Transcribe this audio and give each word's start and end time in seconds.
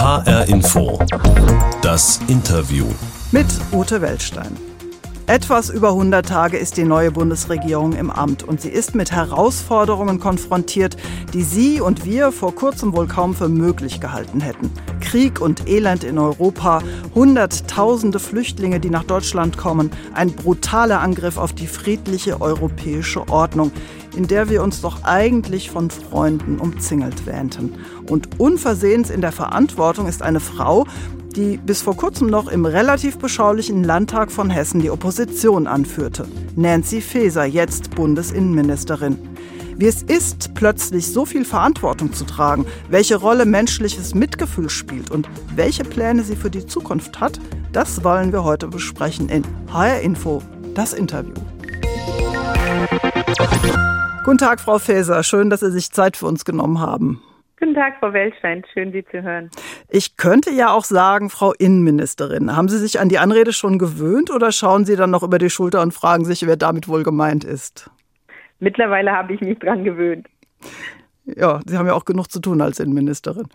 HR 0.00 0.48
Info. 0.48 0.98
Das 1.82 2.20
Interview. 2.26 2.86
Mit 3.32 3.48
Ute 3.70 4.00
Weltstein. 4.00 4.69
Etwas 5.26 5.70
über 5.70 5.90
100 5.90 6.26
Tage 6.26 6.56
ist 6.56 6.76
die 6.76 6.84
neue 6.84 7.12
Bundesregierung 7.12 7.92
im 7.92 8.10
Amt 8.10 8.42
und 8.42 8.60
sie 8.60 8.68
ist 8.68 8.94
mit 8.94 9.12
Herausforderungen 9.12 10.18
konfrontiert, 10.18 10.96
die 11.32 11.42
Sie 11.42 11.80
und 11.80 12.04
wir 12.04 12.32
vor 12.32 12.54
kurzem 12.54 12.96
wohl 12.96 13.06
kaum 13.06 13.34
für 13.34 13.48
möglich 13.48 14.00
gehalten 14.00 14.40
hätten. 14.40 14.70
Krieg 15.00 15.40
und 15.40 15.68
Elend 15.68 16.02
in 16.02 16.18
Europa, 16.18 16.82
Hunderttausende 17.14 18.18
Flüchtlinge, 18.18 18.80
die 18.80 18.90
nach 18.90 19.04
Deutschland 19.04 19.56
kommen, 19.56 19.90
ein 20.14 20.32
brutaler 20.32 21.00
Angriff 21.00 21.36
auf 21.36 21.52
die 21.52 21.66
friedliche 21.68 22.40
europäische 22.40 23.28
Ordnung, 23.28 23.70
in 24.16 24.26
der 24.26 24.48
wir 24.50 24.62
uns 24.62 24.80
doch 24.80 25.04
eigentlich 25.04 25.70
von 25.70 25.90
Freunden 25.90 26.58
umzingelt 26.58 27.26
wähnten. 27.26 27.74
Und 28.08 28.40
unversehens 28.40 29.10
in 29.10 29.20
der 29.20 29.32
Verantwortung 29.32 30.06
ist 30.06 30.22
eine 30.22 30.40
Frau, 30.40 30.86
die 31.36 31.56
bis 31.58 31.82
vor 31.82 31.96
kurzem 31.96 32.28
noch 32.28 32.48
im 32.48 32.64
relativ 32.64 33.18
beschaulichen 33.18 33.84
Landtag 33.84 34.30
von 34.30 34.50
Hessen 34.50 34.80
die 34.80 34.90
Opposition 34.90 35.66
anführte. 35.66 36.26
Nancy 36.56 37.00
Faeser, 37.00 37.44
jetzt 37.44 37.94
Bundesinnenministerin. 37.94 39.18
Wie 39.76 39.86
es 39.86 40.02
ist, 40.02 40.52
plötzlich 40.54 41.06
so 41.06 41.24
viel 41.24 41.44
Verantwortung 41.44 42.12
zu 42.12 42.24
tragen, 42.24 42.66
welche 42.90 43.16
Rolle 43.16 43.46
menschliches 43.46 44.14
Mitgefühl 44.14 44.68
spielt 44.68 45.10
und 45.10 45.28
welche 45.54 45.84
Pläne 45.84 46.22
sie 46.22 46.36
für 46.36 46.50
die 46.50 46.66
Zukunft 46.66 47.20
hat, 47.20 47.40
das 47.72 48.04
wollen 48.04 48.32
wir 48.32 48.44
heute 48.44 48.68
besprechen 48.68 49.28
in 49.28 49.42
HR 49.72 50.00
Info, 50.00 50.42
das 50.74 50.92
Interview. 50.92 51.34
Guten 54.24 54.38
Tag, 54.38 54.60
Frau 54.60 54.78
Faeser. 54.78 55.22
Schön, 55.22 55.48
dass 55.48 55.60
Sie 55.60 55.72
sich 55.72 55.92
Zeit 55.92 56.16
für 56.16 56.26
uns 56.26 56.44
genommen 56.44 56.80
haben. 56.80 57.22
Guten 57.60 57.74
Tag, 57.74 57.98
Frau 58.00 58.14
Weltstein. 58.14 58.64
Schön, 58.72 58.90
Sie 58.90 59.04
zu 59.04 59.22
hören. 59.22 59.50
Ich 59.90 60.16
könnte 60.16 60.50
ja 60.50 60.72
auch 60.72 60.84
sagen, 60.84 61.28
Frau 61.28 61.52
Innenministerin. 61.52 62.56
Haben 62.56 62.68
Sie 62.68 62.78
sich 62.78 62.98
an 62.98 63.10
die 63.10 63.18
Anrede 63.18 63.52
schon 63.52 63.78
gewöhnt 63.78 64.30
oder 64.30 64.50
schauen 64.50 64.86
Sie 64.86 64.96
dann 64.96 65.10
noch 65.10 65.22
über 65.22 65.38
die 65.38 65.50
Schulter 65.50 65.82
und 65.82 65.92
fragen 65.92 66.24
sich, 66.24 66.46
wer 66.46 66.56
damit 66.56 66.88
wohl 66.88 67.02
gemeint 67.02 67.44
ist? 67.44 67.90
Mittlerweile 68.60 69.12
habe 69.12 69.34
ich 69.34 69.42
mich 69.42 69.58
dran 69.58 69.84
gewöhnt. 69.84 70.26
Ja, 71.26 71.60
Sie 71.66 71.76
haben 71.76 71.86
ja 71.86 71.92
auch 71.92 72.06
genug 72.06 72.30
zu 72.30 72.40
tun 72.40 72.62
als 72.62 72.80
Innenministerin. 72.80 73.46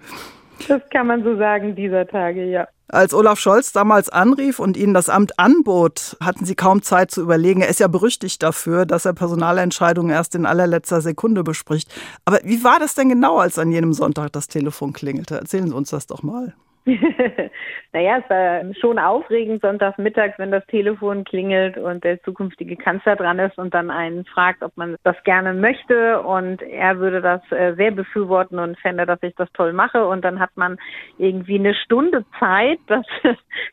Das 0.68 0.82
kann 0.90 1.08
man 1.08 1.24
so 1.24 1.38
sagen 1.38 1.76
dieser 1.76 2.08
Tage, 2.08 2.46
ja. 2.46 2.68
Als 2.88 3.14
Olaf 3.14 3.40
Scholz 3.40 3.72
damals 3.72 4.10
anrief 4.10 4.60
und 4.60 4.78
Ihnen 4.78 4.94
das 4.94 5.10
Amt 5.10 5.40
anbot, 5.40 6.18
hatten 6.22 6.46
Sie 6.46 6.56
kaum 6.56 6.84
Zeit 6.84 7.10
zu 7.10 7.22
überlegen. 7.22 7.62
Er 7.62 7.68
ist 7.68 7.80
ja 7.80 7.88
berüchtigt 7.88 8.44
dafür, 8.44 8.86
dass 8.86 9.06
er 9.06 9.14
Personalentscheidungen 9.14 10.12
erst 10.12 10.36
in 10.36 10.46
allerletzter 10.46 11.02
Sekunde 11.02 11.44
bespricht. 11.44 11.92
Aber 12.26 12.40
wie 12.44 12.64
war 12.64 12.80
das 12.80 12.94
denn 12.94 13.10
genau, 13.10 13.40
als 13.40 13.58
an 13.58 13.72
jenem 13.72 13.94
Sonntag 13.94 14.34
das 14.34 14.48
Telefon 14.48 14.94
klingelte? 14.94 15.36
Erzählen 15.36 15.68
Sie 15.68 15.74
uns 15.74 15.90
das 15.90 16.06
doch 16.06 16.22
mal. 16.22 16.54
naja, 17.94 18.20
es 18.24 18.30
war 18.30 18.76
schon 18.76 19.00
aufregend 19.00 19.62
Sonntagmittags, 19.62 20.38
wenn 20.38 20.52
das 20.52 20.66
Telefon 20.68 21.24
klingelt 21.24 21.78
und 21.78 22.04
der 22.04 22.22
zukünftige 22.22 22.76
Kanzler 22.76 23.16
dran 23.16 23.40
ist 23.40 23.58
und 23.58 23.74
dann 23.74 23.90
einen 23.90 24.26
fragt, 24.26 24.62
ob 24.62 24.78
man 24.78 24.96
das 25.04 25.16
gerne 25.24 25.54
möchte 25.54 26.22
und 26.22 26.62
er 26.62 27.00
würde 27.00 27.22
das 27.22 27.42
äh, 27.52 27.74
sehr 27.76 27.90
befürworten 27.90 28.60
und 28.60 28.78
fände, 28.80 29.08
dass 29.08 29.22
ich 29.24 29.34
das 29.36 29.52
toll 29.54 29.74
mache 29.74 30.06
und 30.06 30.24
dann 30.24 30.40
hat 30.40 30.52
man 30.56 30.78
irgendwie 31.18 31.58
eine 31.58 31.74
Stunde 31.74 32.24
Zeit, 32.40 32.80
das 32.88 33.06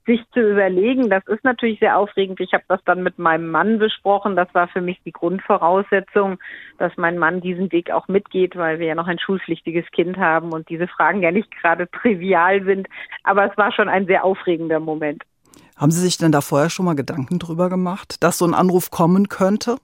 sich 0.06 0.20
zu 0.33 0.40
überlegen. 0.40 1.10
Das 1.10 1.27
ist 1.27 1.44
natürlich 1.44 1.80
sehr 1.80 1.98
aufregend. 1.98 2.40
Ich 2.40 2.55
habe 2.55 2.64
das 2.68 2.83
dann 2.84 3.02
mit 3.02 3.18
meinem 3.18 3.50
Mann 3.50 3.78
besprochen. 3.78 4.36
Das 4.36 4.52
war 4.55 4.68
für 4.68 4.80
mich 4.80 5.00
die 5.05 5.12
Grundvoraussetzung, 5.12 6.38
dass 6.78 6.96
mein 6.96 7.18
Mann 7.18 7.40
diesen 7.40 7.70
Weg 7.72 7.90
auch 7.90 8.08
mitgeht, 8.08 8.56
weil 8.56 8.78
wir 8.78 8.86
ja 8.86 8.94
noch 8.94 9.06
ein 9.06 9.18
schulpflichtiges 9.18 9.84
Kind 9.92 10.16
haben 10.16 10.52
und 10.52 10.68
diese 10.68 10.88
Fragen 10.88 11.22
ja 11.22 11.30
nicht 11.30 11.50
gerade 11.60 11.90
trivial 11.90 12.64
sind. 12.64 12.88
Aber 13.25 13.50
es 13.50 13.56
war 13.56 13.72
schon 13.72 13.89
ein 13.89 14.06
sehr 14.06 14.25
aufregender 14.25 14.81
Moment. 14.81 15.22
Haben 15.77 15.91
Sie 15.91 16.00
sich 16.00 16.17
denn 16.17 16.33
da 16.33 16.41
vorher 16.41 16.70
schon 16.70 16.84
mal 16.86 16.95
Gedanken 16.95 17.39
drüber 17.39 17.69
gemacht, 17.69 18.22
dass 18.22 18.39
so 18.39 18.47
ein 18.47 18.55
Anruf 18.55 18.91
kommen 18.91 19.29
könnte? 19.29 19.77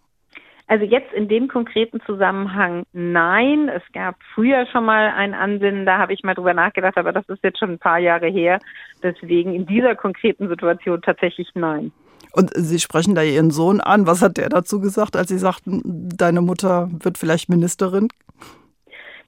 Also 0.68 0.84
jetzt 0.84 1.12
in 1.14 1.28
dem 1.28 1.48
konkreten 1.48 1.98
Zusammenhang 2.04 2.84
nein. 2.92 3.70
Es 3.70 3.82
gab 3.94 4.16
früher 4.34 4.66
schon 4.70 4.84
mal 4.84 5.08
ein 5.16 5.32
Ansinnen, 5.32 5.86
da 5.86 5.96
habe 5.96 6.12
ich 6.12 6.22
mal 6.22 6.34
drüber 6.34 6.52
nachgedacht, 6.52 6.98
aber 6.98 7.12
das 7.12 7.26
ist 7.28 7.42
jetzt 7.42 7.58
schon 7.58 7.70
ein 7.70 7.78
paar 7.78 7.98
Jahre 7.98 8.28
her. 8.28 8.60
Deswegen 9.02 9.54
in 9.54 9.64
dieser 9.64 9.96
konkreten 9.96 10.48
Situation 10.48 11.00
tatsächlich 11.00 11.48
nein. 11.54 11.90
Und 12.32 12.52
Sie 12.54 12.78
sprechen 12.78 13.14
da 13.14 13.22
Ihren 13.22 13.50
Sohn 13.50 13.80
an. 13.80 14.06
Was 14.06 14.20
hat 14.20 14.36
der 14.36 14.50
dazu 14.50 14.80
gesagt, 14.80 15.16
als 15.16 15.28
Sie 15.28 15.38
sagten, 15.38 15.80
deine 15.84 16.42
Mutter 16.42 16.90
wird 16.92 17.16
vielleicht 17.16 17.48
Ministerin? 17.48 18.08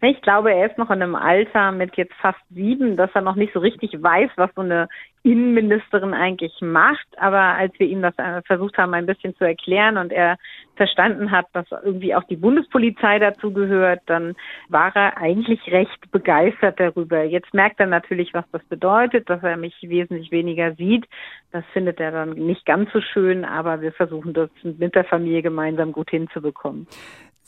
Ich 0.02 0.22
glaube, 0.22 0.52
er 0.52 0.70
ist 0.70 0.78
noch 0.78 0.90
in 0.90 1.02
einem 1.02 1.14
Alter 1.14 1.72
mit 1.72 1.96
jetzt 1.96 2.14
fast 2.14 2.38
sieben, 2.48 2.96
dass 2.96 3.10
er 3.12 3.20
noch 3.20 3.34
nicht 3.36 3.52
so 3.52 3.60
richtig 3.60 3.92
weiß, 4.02 4.30
was 4.36 4.50
so 4.54 4.62
eine 4.62 4.88
Innenministerin 5.22 6.14
eigentlich 6.14 6.54
macht. 6.62 7.06
Aber 7.18 7.38
als 7.38 7.78
wir 7.78 7.86
ihm 7.86 8.00
das 8.00 8.16
äh, 8.16 8.40
versucht 8.46 8.78
haben, 8.78 8.94
ein 8.94 9.04
bisschen 9.04 9.36
zu 9.36 9.44
erklären 9.44 9.98
und 9.98 10.10
er 10.10 10.38
verstanden 10.76 11.30
hat, 11.30 11.46
dass 11.52 11.66
irgendwie 11.84 12.14
auch 12.14 12.24
die 12.24 12.36
Bundespolizei 12.36 13.18
dazu 13.18 13.52
gehört, 13.52 14.00
dann 14.06 14.34
war 14.70 14.96
er 14.96 15.18
eigentlich 15.18 15.70
recht 15.70 16.10
begeistert 16.10 16.80
darüber. 16.80 17.22
Jetzt 17.22 17.52
merkt 17.52 17.78
er 17.78 17.86
natürlich, 17.86 18.32
was 18.32 18.46
das 18.52 18.64
bedeutet, 18.64 19.28
dass 19.28 19.42
er 19.42 19.58
mich 19.58 19.76
wesentlich 19.82 20.30
weniger 20.30 20.74
sieht. 20.76 21.06
Das 21.52 21.64
findet 21.74 22.00
er 22.00 22.12
dann 22.12 22.30
nicht 22.30 22.64
ganz 22.64 22.90
so 22.92 23.02
schön, 23.02 23.44
aber 23.44 23.82
wir 23.82 23.92
versuchen 23.92 24.32
das 24.32 24.48
mit 24.62 24.94
der 24.94 25.04
Familie 25.04 25.42
gemeinsam 25.42 25.92
gut 25.92 26.08
hinzubekommen. 26.08 26.86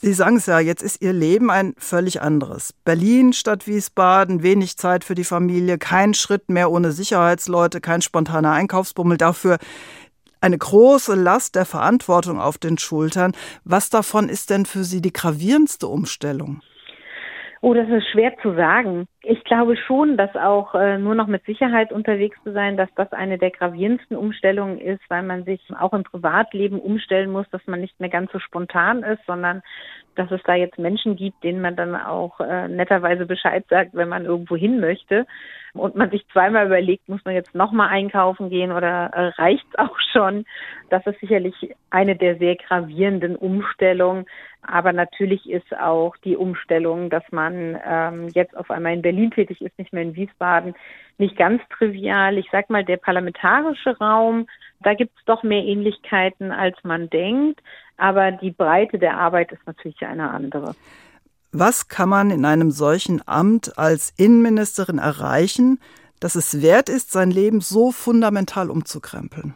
Sie 0.03 0.11
sagen 0.11 0.35
es 0.35 0.47
ja, 0.47 0.59
jetzt 0.59 0.83
ist 0.83 1.01
Ihr 1.01 1.13
Leben 1.13 1.49
ein 1.49 1.75
völlig 1.77 2.21
anderes. 2.21 2.73
Berlin 2.83 3.31
statt 3.31 3.67
Wiesbaden, 3.67 4.43
wenig 4.43 4.75
Zeit 4.75 5.05
für 5.05 5.15
die 5.15 5.23
Familie, 5.23 5.77
kein 5.77 6.13
Schritt 6.13 6.49
mehr 6.49 6.71
ohne 6.71 6.91
Sicherheitsleute, 6.91 7.79
kein 7.79 8.01
spontaner 8.01 8.51
Einkaufsbummel, 8.51 9.15
dafür 9.15 9.59
eine 10.41 10.57
große 10.57 11.15
Last 11.15 11.55
der 11.55 11.65
Verantwortung 11.65 12.41
auf 12.41 12.57
den 12.57 12.77
Schultern. 12.77 13.31
Was 13.63 13.89
davon 13.89 14.27
ist 14.27 14.49
denn 14.49 14.65
für 14.65 14.83
Sie 14.83 15.01
die 15.01 15.13
gravierendste 15.13 15.87
Umstellung? 15.87 16.59
Oh, 17.65 17.73
das 17.73 17.87
ist 17.87 18.09
schwer 18.09 18.35
zu 18.41 18.55
sagen. 18.55 19.07
Ich 19.21 19.41
glaube 19.45 19.77
schon, 19.77 20.17
dass 20.17 20.35
auch 20.35 20.75
äh, 20.75 20.97
nur 20.97 21.15
noch 21.15 21.27
mit 21.27 21.45
Sicherheit 21.45 21.93
unterwegs 21.93 22.35
zu 22.43 22.51
sein, 22.51 22.75
dass 22.75 22.89
das 22.95 23.13
eine 23.13 23.37
der 23.37 23.51
gravierendsten 23.51 24.17
Umstellungen 24.17 24.81
ist, 24.81 24.99
weil 25.07 25.23
man 25.23 25.45
sich 25.45 25.61
auch 25.79 25.93
im 25.93 26.03
Privatleben 26.03 26.77
umstellen 26.77 27.31
muss, 27.31 27.49
dass 27.51 27.65
man 27.65 27.79
nicht 27.79 27.97
mehr 28.01 28.09
ganz 28.09 28.33
so 28.33 28.39
spontan 28.39 29.01
ist, 29.03 29.25
sondern 29.25 29.61
dass 30.15 30.29
es 30.29 30.41
da 30.43 30.55
jetzt 30.55 30.77
Menschen 30.77 31.15
gibt, 31.15 31.41
denen 31.45 31.61
man 31.61 31.77
dann 31.77 31.95
auch 31.95 32.41
äh, 32.41 32.67
netterweise 32.67 33.25
Bescheid 33.25 33.63
sagt, 33.69 33.91
wenn 33.93 34.09
man 34.09 34.25
irgendwo 34.25 34.57
hin 34.57 34.81
möchte 34.81 35.25
und 35.73 35.95
man 35.95 36.09
sich 36.11 36.27
zweimal 36.33 36.65
überlegt, 36.65 37.07
muss 37.07 37.23
man 37.23 37.33
jetzt 37.33 37.55
nochmal 37.55 37.87
einkaufen 37.87 38.49
gehen 38.49 38.73
oder 38.73 39.09
äh, 39.13 39.27
reicht's 39.41 39.75
auch 39.77 39.97
schon. 40.11 40.43
Das 40.89 41.07
ist 41.07 41.21
sicherlich 41.21 41.55
eine 41.89 42.17
der 42.17 42.35
sehr 42.39 42.57
gravierenden 42.57 43.37
Umstellungen. 43.37 44.25
Aber 44.65 44.93
natürlich 44.93 45.49
ist 45.49 45.77
auch 45.77 46.15
die 46.17 46.35
Umstellung, 46.35 47.09
dass 47.09 47.23
man 47.31 47.77
ähm, 47.85 48.27
jetzt 48.33 48.55
auf 48.55 48.71
einmal 48.71 48.93
in 48.93 49.01
Berlin 49.01 49.31
tätig 49.31 49.61
ist, 49.61 49.77
nicht 49.77 49.93
mehr 49.93 50.03
in 50.03 50.15
Wiesbaden, 50.15 50.73
nicht 51.17 51.35
ganz 51.35 51.61
trivial. 51.77 52.37
Ich 52.37 52.47
sag 52.51 52.69
mal, 52.69 52.83
der 52.83 52.97
parlamentarische 52.97 53.97
Raum, 53.97 54.47
da 54.81 54.93
gibt 54.93 55.17
es 55.17 55.25
doch 55.25 55.43
mehr 55.43 55.63
Ähnlichkeiten, 55.63 56.51
als 56.51 56.77
man 56.83 57.09
denkt. 57.09 57.61
Aber 57.97 58.31
die 58.31 58.51
Breite 58.51 58.99
der 58.99 59.17
Arbeit 59.17 59.51
ist 59.51 59.65
natürlich 59.67 60.01
eine 60.05 60.29
andere. 60.29 60.75
Was 61.51 61.87
kann 61.87 62.09
man 62.09 62.31
in 62.31 62.45
einem 62.45 62.71
solchen 62.71 63.21
Amt 63.27 63.77
als 63.77 64.11
Innenministerin 64.17 64.97
erreichen, 64.97 65.79
dass 66.19 66.35
es 66.35 66.63
wert 66.63 66.89
ist, 66.89 67.11
sein 67.11 67.29
Leben 67.29 67.61
so 67.61 67.91
fundamental 67.91 68.71
umzukrempeln? 68.71 69.55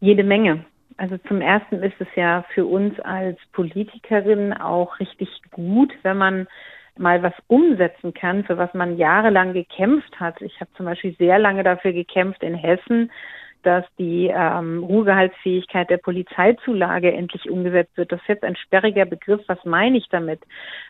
Jede 0.00 0.24
Menge. 0.24 0.66
Also 0.96 1.18
zum 1.28 1.40
Ersten 1.40 1.82
ist 1.82 2.00
es 2.00 2.08
ja 2.14 2.44
für 2.54 2.66
uns 2.66 2.98
als 3.00 3.38
Politikerin 3.52 4.52
auch 4.52 5.00
richtig 5.00 5.28
gut, 5.50 5.92
wenn 6.02 6.18
man 6.18 6.46
mal 6.96 7.22
was 7.22 7.34
umsetzen 7.48 8.14
kann, 8.14 8.44
für 8.44 8.56
was 8.56 8.72
man 8.74 8.96
jahrelang 8.96 9.52
gekämpft 9.52 10.20
hat. 10.20 10.40
Ich 10.40 10.60
habe 10.60 10.70
zum 10.76 10.86
Beispiel 10.86 11.16
sehr 11.18 11.38
lange 11.38 11.64
dafür 11.64 11.92
gekämpft 11.92 12.42
in 12.42 12.54
Hessen, 12.54 13.10
dass 13.64 13.84
die 13.98 14.30
ähm, 14.32 14.84
Ruhegehaltsfähigkeit 14.84 15.90
der 15.90 15.96
Polizeizulage 15.96 17.12
endlich 17.12 17.50
umgesetzt 17.50 17.96
wird. 17.96 18.12
Das 18.12 18.20
ist 18.20 18.28
jetzt 18.28 18.44
ein 18.44 18.56
sperriger 18.56 19.06
Begriff. 19.06 19.40
Was 19.46 19.64
meine 19.64 19.96
ich 19.96 20.08
damit? 20.10 20.40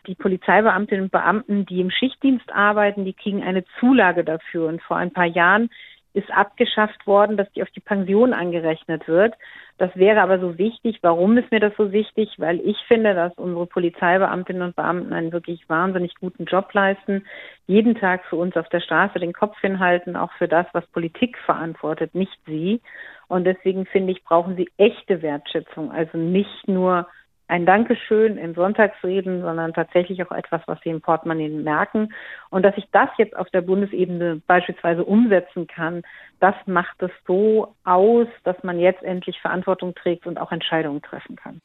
Die 0.07 0.15
Polizeibeamtinnen 0.15 1.05
und 1.05 1.11
Beamten, 1.11 1.65
die 1.65 1.81
im 1.81 1.89
Schichtdienst 1.89 2.51
arbeiten, 2.53 3.05
die 3.05 3.13
kriegen 3.13 3.43
eine 3.43 3.63
Zulage 3.79 4.23
dafür. 4.23 4.67
Und 4.67 4.81
vor 4.83 4.97
ein 4.97 5.11
paar 5.11 5.25
Jahren 5.25 5.69
ist 6.15 6.31
abgeschafft 6.31 7.05
worden, 7.05 7.35
dass 7.35 7.51
die 7.51 7.61
auf 7.61 7.69
die 7.71 7.81
Pension 7.81 8.33
angerechnet 8.33 9.07
wird. 9.07 9.33
Das 9.77 9.93
wäre 9.95 10.21
aber 10.21 10.39
so 10.39 10.57
wichtig. 10.57 10.99
Warum 11.01 11.37
ist 11.37 11.51
mir 11.51 11.59
das 11.59 11.73
so 11.77 11.91
wichtig? 11.91 12.29
Weil 12.37 12.61
ich 12.61 12.77
finde, 12.87 13.13
dass 13.13 13.33
unsere 13.35 13.65
Polizeibeamtinnen 13.65 14.61
und 14.61 14.75
Beamten 14.77 15.11
einen 15.11 15.33
wirklich 15.33 15.67
wahnsinnig 15.67 16.15
guten 16.15 16.45
Job 16.45 16.73
leisten, 16.73 17.25
jeden 17.67 17.95
Tag 17.95 18.23
für 18.25 18.37
uns 18.37 18.55
auf 18.55 18.69
der 18.69 18.79
Straße 18.79 19.19
den 19.19 19.33
Kopf 19.33 19.59
hinhalten, 19.59 20.15
auch 20.15 20.31
für 20.37 20.47
das, 20.47 20.65
was 20.71 20.87
Politik 20.87 21.37
verantwortet, 21.39 22.15
nicht 22.15 22.39
sie. 22.45 22.81
Und 23.27 23.43
deswegen 23.43 23.85
finde 23.85 24.13
ich, 24.13 24.23
brauchen 24.23 24.55
sie 24.55 24.69
echte 24.77 25.21
Wertschätzung, 25.21 25.91
also 25.91 26.17
nicht 26.17 26.67
nur 26.67 27.07
ein 27.47 27.65
Dankeschön 27.65 28.37
in 28.37 28.55
Sonntagsreden, 28.55 29.41
sondern 29.41 29.73
tatsächlich 29.73 30.23
auch 30.23 30.31
etwas, 30.31 30.61
was 30.65 30.79
sie 30.81 30.89
im 30.89 31.01
Portemonnaie 31.01 31.49
merken. 31.49 32.13
Und 32.49 32.63
dass 32.63 32.77
ich 32.77 32.85
das 32.91 33.09
jetzt 33.17 33.35
auf 33.35 33.49
der 33.51 33.61
Bundesebene 33.61 34.41
beispielsweise 34.47 35.03
umsetzen 35.03 35.67
kann, 35.67 36.01
das 36.39 36.55
macht 36.65 37.01
es 37.01 37.11
so 37.27 37.75
aus, 37.83 38.27
dass 38.43 38.61
man 38.63 38.79
jetzt 38.79 39.03
endlich 39.03 39.39
Verantwortung 39.41 39.93
trägt 39.93 40.25
und 40.25 40.39
auch 40.39 40.51
Entscheidungen 40.51 41.01
treffen 41.01 41.35
kann. 41.35 41.61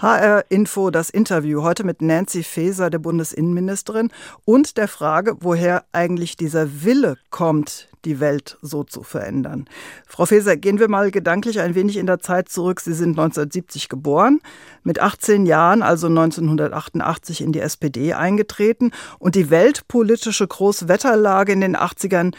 HR 0.00 0.44
Info, 0.48 0.90
das 0.90 1.10
Interview 1.10 1.62
heute 1.62 1.82
mit 1.82 2.02
Nancy 2.02 2.44
Faeser, 2.44 2.88
der 2.88 3.00
Bundesinnenministerin, 3.00 4.12
und 4.44 4.76
der 4.76 4.86
Frage, 4.86 5.38
woher 5.40 5.84
eigentlich 5.90 6.36
dieser 6.36 6.84
Wille 6.84 7.16
kommt, 7.30 7.88
die 8.04 8.20
Welt 8.20 8.58
so 8.62 8.84
zu 8.84 9.02
verändern. 9.02 9.68
Frau 10.06 10.24
Faeser, 10.24 10.56
gehen 10.56 10.78
wir 10.78 10.86
mal 10.86 11.10
gedanklich 11.10 11.58
ein 11.58 11.74
wenig 11.74 11.96
in 11.96 12.06
der 12.06 12.20
Zeit 12.20 12.48
zurück. 12.48 12.78
Sie 12.80 12.94
sind 12.94 13.18
1970 13.18 13.88
geboren, 13.88 14.38
mit 14.84 15.00
18 15.00 15.46
Jahren, 15.46 15.82
also 15.82 16.06
1988 16.06 17.40
in 17.40 17.50
die 17.50 17.58
SPD 17.58 18.12
eingetreten 18.12 18.92
und 19.18 19.34
die 19.34 19.50
weltpolitische 19.50 20.46
Großwetterlage 20.46 21.52
in 21.52 21.60
den 21.60 21.76
80ern, 21.76 22.34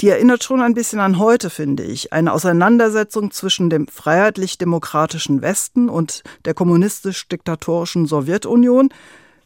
die 0.00 0.08
erinnert 0.08 0.44
schon 0.44 0.60
ein 0.60 0.74
bisschen 0.74 1.00
an 1.00 1.18
heute, 1.18 1.50
finde 1.50 1.82
ich. 1.82 2.12
Eine 2.12 2.32
Auseinandersetzung 2.32 3.30
zwischen 3.32 3.68
dem 3.68 3.88
freiheitlich-demokratischen 3.88 5.42
Westen 5.42 5.88
und 5.88 6.22
der 6.44 6.54
kommunistisch-diktatorischen 6.54 8.06
Sowjetunion. 8.06 8.90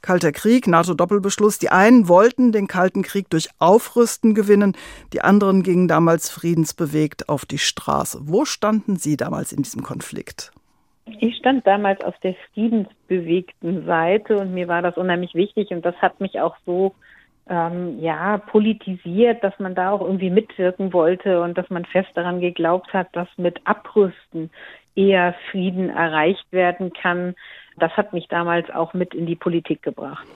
Kalter 0.03 0.33
Krieg, 0.33 0.67
NATO-Doppelbeschluss. 0.67 1.59
Die 1.59 1.71
einen 1.71 2.09
wollten 2.09 2.53
den 2.53 2.67
Kalten 2.67 3.03
Krieg 3.03 3.31
durch 3.31 3.49
Aufrüsten 3.61 4.35
gewinnen, 4.35 4.77
die 5.13 5.23
anderen 5.23 5.63
gingen 5.63 5.89
damals 5.89 6.29
friedensbewegt 6.29 7.29
auf 7.29 7.47
die 7.47 7.59
Straße. 7.59 8.19
Wo 8.23 8.45
standen 8.45 8.97
Sie 8.97 9.17
damals 9.17 9.53
in 9.53 9.63
diesem 9.63 9.83
Konflikt? 9.83 10.53
Ich 11.21 11.37
stand 11.37 11.67
damals 11.67 12.03
auf 12.03 12.19
der 12.19 12.35
friedensbewegten 12.53 13.87
Seite 13.87 14.39
und 14.39 14.53
mir 14.55 14.69
war 14.69 14.83
das 14.83 14.97
unheimlich 14.97 15.35
wichtig 15.35 15.71
und 15.71 15.85
das 15.85 15.97
hat 15.97 16.21
mich 16.21 16.41
auch 16.41 16.57
so 16.67 16.95
ähm, 17.49 17.99
ja, 18.01 18.39
politisiert, 18.39 19.43
dass 19.43 19.59
man 19.59 19.75
da 19.75 19.91
auch 19.91 20.01
irgendwie 20.01 20.31
mitwirken 20.31 20.93
wollte 20.93 21.41
und 21.43 21.59
dass 21.59 21.69
man 21.71 21.85
fest 21.85 22.11
daran 22.15 22.41
geglaubt 22.41 22.93
hat, 22.93 23.09
dass 23.13 23.29
mit 23.37 23.61
Abrüsten 23.65 24.51
eher 24.95 25.35
Frieden 25.51 25.91
erreicht 25.91 26.47
werden 26.51 26.93
kann. 26.93 27.35
Das 27.79 27.93
hat 27.97 28.13
mich 28.13 28.29
damals 28.29 28.71
auch 28.71 28.95
mit 28.95 29.15
in 29.15 29.27
die 29.27 29.37
Politik 29.37 29.83
gebracht. 29.83 30.27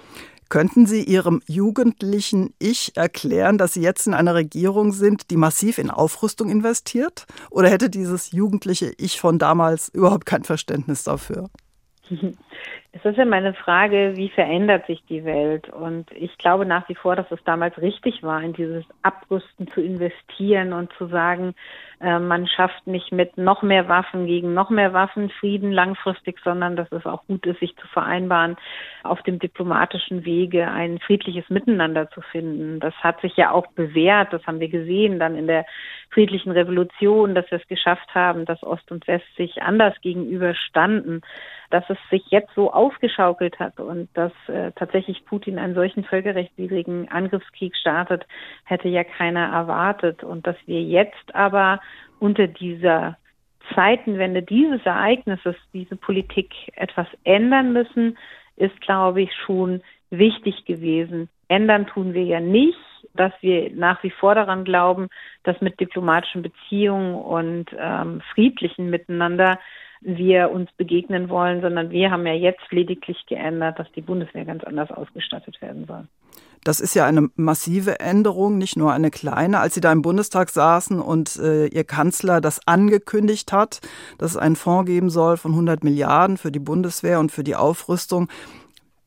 Könnten 0.49 0.87
Sie 0.87 1.03
Ihrem 1.03 1.43
jugendlichen 1.49 2.55
Ich 2.61 2.97
erklären, 2.97 3.59
dass 3.59 3.75
Sie 3.75 3.83
jetzt 3.83 4.07
in 4.07 4.15
einer 4.15 4.37
Regierung 4.37 4.93
sind, 4.93 5.31
die 5.31 5.37
massiv 5.37 5.79
in 5.79 5.91
Aufrüstung 5.91 6.51
investiert? 6.51 7.27
Oder 7.51 7.69
hätte 7.69 7.91
dieses 7.91 8.31
jugendliche 8.31 8.93
Ich 8.97 9.21
von 9.21 9.41
damals 9.41 9.89
überhaupt 9.89 10.25
kein 10.25 10.45
Verständnis 10.45 11.03
dafür? 11.03 11.51
Es 12.97 13.05
ist 13.05 13.19
ja 13.19 13.27
meine 13.27 13.53
Frage, 13.53 14.15
wie 14.17 14.31
verändert 14.31 14.87
sich 14.87 15.03
die 15.07 15.25
Welt? 15.25 15.69
Und 15.69 16.11
ich 16.13 16.39
glaube 16.39 16.65
nach 16.65 16.89
wie 16.89 16.95
vor, 16.95 17.15
dass 17.15 17.31
es 17.31 17.43
damals 17.45 17.77
richtig 17.77 18.23
war, 18.23 18.43
in 18.43 18.55
dieses 18.55 18.85
Abrüsten 19.03 19.69
zu 19.69 19.83
investieren 19.83 20.73
und 20.73 20.91
zu 20.95 21.07
sagen, 21.09 21.55
äh, 22.01 22.19
man 22.19 22.47
schafft 22.47 22.87
nicht 22.87 23.13
mit 23.13 23.37
noch 23.37 23.63
mehr 23.63 23.89
Waffen 23.89 24.27
gegen 24.27 24.55
noch 24.55 24.71
mehr 24.71 24.95
Waffen 24.95 25.29
Frieden 25.29 25.73
langfristig, 25.73 26.39
sondern 26.43 26.75
dass 26.75 26.91
es 26.91 27.05
auch 27.05 27.27
gut 27.27 27.45
ist, 27.45 27.61
sich 27.61 27.77
zu 27.77 27.87
vereinbaren, 27.89 28.57
auf 29.03 29.23
dem 29.23 29.41
diplomatischen 29.41 30.25
Wege 30.25 30.67
ein 30.67 30.99
friedliches 30.99 31.51
Miteinander 31.51 32.09
zu 32.11 32.23
finden. 32.23 32.81
Das 32.81 32.95
hat 33.03 33.21
sich 33.21 33.37
ja 33.37 33.51
auch 33.51 33.67
bewährt. 33.69 34.33
Das 34.33 34.47
haben 34.47 34.61
wir 34.61 34.69
gesehen 34.69 35.19
dann 35.19 35.37
in 35.37 35.47
der 35.47 35.67
friedlichen 36.09 36.53
Revolution, 36.53 37.35
dass 37.35 37.51
wir 37.51 37.59
es 37.61 37.69
geschafft 37.69 38.15
haben, 38.15 38.47
dass 38.47 38.63
Ost 38.63 38.91
und 38.91 39.07
West 39.07 39.27
sich 39.37 39.63
anders 39.63 39.95
gegenüberstanden 40.01 41.21
dass 41.71 41.85
es 41.89 41.99
sich 42.11 42.25
jetzt 42.29 42.55
so 42.55 42.73
aufgeschaukelt 42.87 43.59
hat 43.59 43.81
und 43.81 44.09
dass 44.15 44.33
äh, 44.49 44.71
tatsächlich 44.77 45.25
Putin 45.25 45.59
einen 45.59 45.75
solchen 45.75 46.05
völkerrechtswidrigen 46.05 47.09
Angriffskrieg 47.11 47.75
startet, 47.77 48.27
hätte 48.65 48.89
ja 48.89 49.03
keiner 49.05 49.47
erwartet. 49.53 50.23
Und 50.23 50.47
dass 50.47 50.57
wir 50.67 50.83
jetzt 50.83 51.35
aber 51.35 51.81
unter 52.21 52.47
dieser 52.47 53.17
Zeitenwende 53.75 54.43
dieses 54.43 54.85
Ereignisses, 54.87 55.57
diese 55.73 55.97
Politik 55.97 56.53
etwas 56.77 57.09
ändern 57.25 57.73
müssen, 57.73 58.17
ist, 58.57 58.81
glaube 58.81 59.23
ich, 59.23 59.31
schon 59.45 59.83
wichtig 60.11 60.65
gewesen. 60.65 61.29
Ändern 61.49 61.87
tun 61.87 62.15
wir 62.15 62.25
ja 62.25 62.41
nicht, 62.41 62.79
dass 63.15 63.33
wir 63.41 63.71
nach 63.75 64.03
wie 64.03 64.11
vor 64.11 64.35
daran 64.35 64.65
glauben, 64.65 65.09
dass 65.43 65.61
mit 65.61 65.81
diplomatischen 65.81 66.43
Beziehungen 66.43 67.15
und 67.17 67.67
ähm, 67.77 68.23
friedlichen 68.33 68.91
Miteinander 68.91 69.59
wir 70.07 70.51
uns 70.53 70.71
begegnen 70.77 71.29
wollen, 71.29 71.61
sondern 71.61 71.91
wir 71.91 72.13
haben 72.13 72.25
ja 72.27 72.33
jetzt 72.33 72.71
lediglich 72.71 73.27
geändert, 73.27 73.79
dass 73.79 73.91
die 73.93 74.01
Bundeswehr 74.01 74.45
ganz 74.45 74.63
anders 74.63 74.91
ausgestattet 74.93 75.61
werden 75.61 75.85
soll. 75.87 76.07
Das 76.63 76.81
ist 76.81 76.95
ja 76.95 77.07
eine 77.07 77.29
massive 77.35 77.99
Änderung, 78.01 78.57
nicht 78.59 78.77
nur 78.77 78.93
eine 78.93 79.11
kleine. 79.11 79.59
Als 79.59 79.75
Sie 79.75 79.81
da 79.81 79.91
im 79.91 80.03
Bundestag 80.03 80.51
saßen 80.51 81.01
und 81.01 81.37
äh, 81.37 81.67
Ihr 81.67 81.85
Kanzler 81.85 82.41
das 82.41 82.67
angekündigt 82.67 83.53
hat, 83.53 83.81
dass 84.19 84.33
es 84.33 84.37
einen 84.37 84.57
Fonds 84.57 84.87
geben 84.87 85.11
soll 85.11 85.37
von 85.37 85.53
100 85.53 85.83
Milliarden 85.83 86.37
für 86.37 86.53
die 86.53 86.61
Bundeswehr 86.61 87.19
und 87.19 87.33
für 87.33 87.45
die 87.45 87.57
Aufrüstung, 87.57 88.29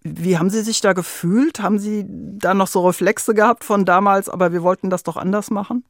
wie 0.01 0.37
haben 0.37 0.49
Sie 0.49 0.61
sich 0.61 0.81
da 0.81 0.93
gefühlt? 0.93 1.61
Haben 1.61 1.79
Sie 1.79 2.05
da 2.07 2.53
noch 2.53 2.67
so 2.67 2.85
Reflexe 2.85 3.33
gehabt 3.33 3.63
von 3.63 3.85
damals, 3.85 4.29
aber 4.29 4.53
wir 4.53 4.63
wollten 4.63 4.89
das 4.89 5.03
doch 5.03 5.17
anders 5.17 5.49
machen? 5.51 5.83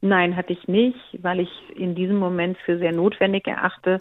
Nein, 0.00 0.36
hatte 0.36 0.52
ich 0.52 0.68
nicht, 0.68 0.98
weil 1.22 1.40
ich 1.40 1.50
in 1.74 1.94
diesem 1.94 2.16
Moment 2.16 2.56
für 2.64 2.78
sehr 2.78 2.92
notwendig 2.92 3.46
erachte. 3.46 4.00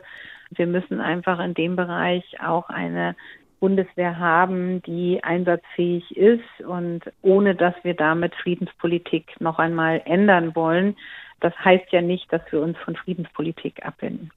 Wir 0.51 0.67
müssen 0.67 1.01
einfach 1.01 1.39
in 1.39 1.53
dem 1.53 1.75
Bereich 1.75 2.23
auch 2.39 2.69
eine 2.69 3.15
Bundeswehr 3.59 4.19
haben, 4.19 4.81
die 4.83 5.23
einsatzfähig 5.23 6.15
ist 6.15 6.65
und 6.65 7.01
ohne 7.21 7.55
dass 7.55 7.73
wir 7.83 7.95
damit 7.95 8.35
Friedenspolitik 8.35 9.39
noch 9.39 9.57
einmal 9.57 10.01
ändern 10.05 10.55
wollen. 10.55 10.95
Das 11.39 11.53
heißt 11.63 11.91
ja 11.91 12.01
nicht, 12.01 12.31
dass 12.31 12.41
wir 12.51 12.61
uns 12.61 12.77
von 12.77 12.95
Friedenspolitik 12.95 13.83
abwenden. 13.83 14.31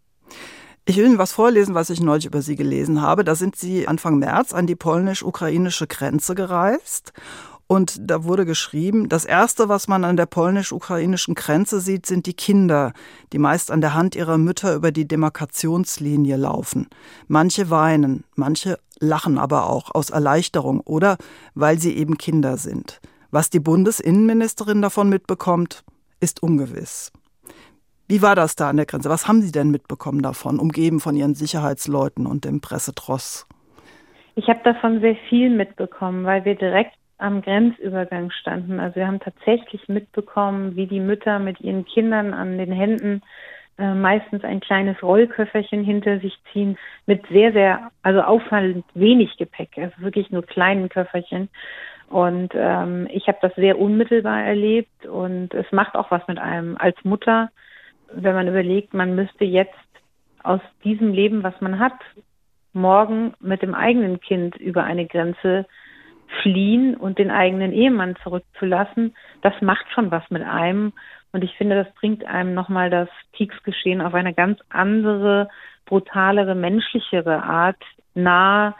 Ich 0.86 0.96
will 0.96 1.04
Ihnen 1.04 1.18
was 1.18 1.32
vorlesen, 1.32 1.74
was 1.74 1.90
ich 1.90 2.00
neulich 2.00 2.26
über 2.26 2.40
Sie 2.40 2.56
gelesen 2.56 3.02
habe. 3.02 3.22
Da 3.22 3.34
sind 3.34 3.54
Sie 3.54 3.86
Anfang 3.86 4.18
März 4.18 4.54
an 4.54 4.66
die 4.66 4.74
polnisch-ukrainische 4.74 5.86
Grenze 5.86 6.34
gereist 6.34 7.12
und 7.70 8.10
da 8.10 8.24
wurde 8.24 8.46
geschrieben, 8.46 9.08
das 9.08 9.24
Erste, 9.24 9.68
was 9.68 9.86
man 9.86 10.02
an 10.02 10.16
der 10.16 10.26
polnisch-ukrainischen 10.26 11.36
Grenze 11.36 11.78
sieht, 11.78 12.04
sind 12.04 12.26
die 12.26 12.34
Kinder, 12.34 12.92
die 13.32 13.38
meist 13.38 13.70
an 13.70 13.80
der 13.80 13.94
Hand 13.94 14.16
ihrer 14.16 14.38
Mütter 14.38 14.74
über 14.74 14.90
die 14.90 15.06
Demarkationslinie 15.06 16.36
laufen. 16.36 16.88
Manche 17.28 17.70
weinen, 17.70 18.24
manche 18.34 18.80
lachen 18.98 19.38
aber 19.38 19.70
auch 19.70 19.94
aus 19.94 20.10
Erleichterung 20.10 20.80
oder 20.80 21.16
weil 21.54 21.78
sie 21.78 21.96
eben 21.96 22.18
Kinder 22.18 22.56
sind. 22.56 23.00
Was 23.30 23.50
die 23.50 23.60
Bundesinnenministerin 23.60 24.82
davon 24.82 25.08
mitbekommt, 25.08 25.84
ist 26.18 26.42
ungewiss. 26.42 27.12
Wie 28.08 28.20
war 28.20 28.34
das 28.34 28.56
da 28.56 28.68
an 28.68 28.78
der 28.78 28.86
Grenze? 28.86 29.10
Was 29.10 29.28
haben 29.28 29.42
Sie 29.42 29.52
denn 29.52 29.70
mitbekommen 29.70 30.22
davon, 30.22 30.58
umgeben 30.58 30.98
von 30.98 31.14
Ihren 31.14 31.36
Sicherheitsleuten 31.36 32.26
und 32.26 32.44
dem 32.44 32.60
Pressetross? 32.60 33.46
Ich 34.34 34.48
habe 34.48 34.60
davon 34.64 35.00
sehr 35.00 35.14
viel 35.28 35.50
mitbekommen, 35.50 36.24
weil 36.24 36.44
wir 36.44 36.56
direkt 36.56 36.96
am 37.20 37.42
Grenzübergang 37.42 38.30
standen. 38.30 38.80
Also 38.80 38.96
wir 38.96 39.06
haben 39.06 39.20
tatsächlich 39.20 39.88
mitbekommen, 39.88 40.76
wie 40.76 40.86
die 40.86 41.00
Mütter 41.00 41.38
mit 41.38 41.60
ihren 41.60 41.84
Kindern 41.84 42.34
an 42.34 42.58
den 42.58 42.72
Händen 42.72 43.22
äh, 43.78 43.94
meistens 43.94 44.44
ein 44.44 44.60
kleines 44.60 45.02
Rollköfferchen 45.02 45.84
hinter 45.84 46.20
sich 46.20 46.36
ziehen 46.52 46.76
mit 47.06 47.26
sehr, 47.28 47.52
sehr, 47.52 47.90
also 48.02 48.20
auffallend 48.20 48.84
wenig 48.94 49.36
Gepäck, 49.38 49.70
also 49.76 49.94
wirklich 49.98 50.30
nur 50.30 50.44
kleinen 50.44 50.88
Köfferchen. 50.88 51.48
Und 52.08 52.52
ähm, 52.54 53.06
ich 53.10 53.28
habe 53.28 53.38
das 53.40 53.54
sehr 53.54 53.78
unmittelbar 53.78 54.42
erlebt 54.42 55.06
und 55.06 55.54
es 55.54 55.70
macht 55.70 55.94
auch 55.94 56.10
was 56.10 56.26
mit 56.26 56.38
einem 56.38 56.76
als 56.76 56.96
Mutter, 57.04 57.50
wenn 58.12 58.34
man 58.34 58.48
überlegt, 58.48 58.92
man 58.92 59.14
müsste 59.14 59.44
jetzt 59.44 59.72
aus 60.42 60.60
diesem 60.84 61.12
Leben, 61.12 61.42
was 61.42 61.58
man 61.60 61.78
hat, 61.78 61.98
morgen 62.72 63.34
mit 63.40 63.62
dem 63.62 63.74
eigenen 63.74 64.20
Kind 64.20 64.56
über 64.56 64.84
eine 64.84 65.06
Grenze 65.06 65.66
fliehen 66.42 66.96
und 66.96 67.18
den 67.18 67.30
eigenen 67.30 67.72
Ehemann 67.72 68.16
zurückzulassen, 68.22 69.14
das 69.42 69.54
macht 69.60 69.86
schon 69.92 70.10
was 70.10 70.28
mit 70.30 70.42
einem. 70.42 70.92
Und 71.32 71.44
ich 71.44 71.54
finde, 71.56 71.76
das 71.76 71.92
bringt 71.94 72.24
einem 72.24 72.54
nochmal 72.54 72.90
das 72.90 73.08
Kriegsgeschehen 73.34 74.00
auf 74.00 74.14
eine 74.14 74.34
ganz 74.34 74.58
andere, 74.68 75.48
brutalere, 75.86 76.54
menschlichere 76.54 77.42
Art 77.42 77.82
nahe, 78.14 78.74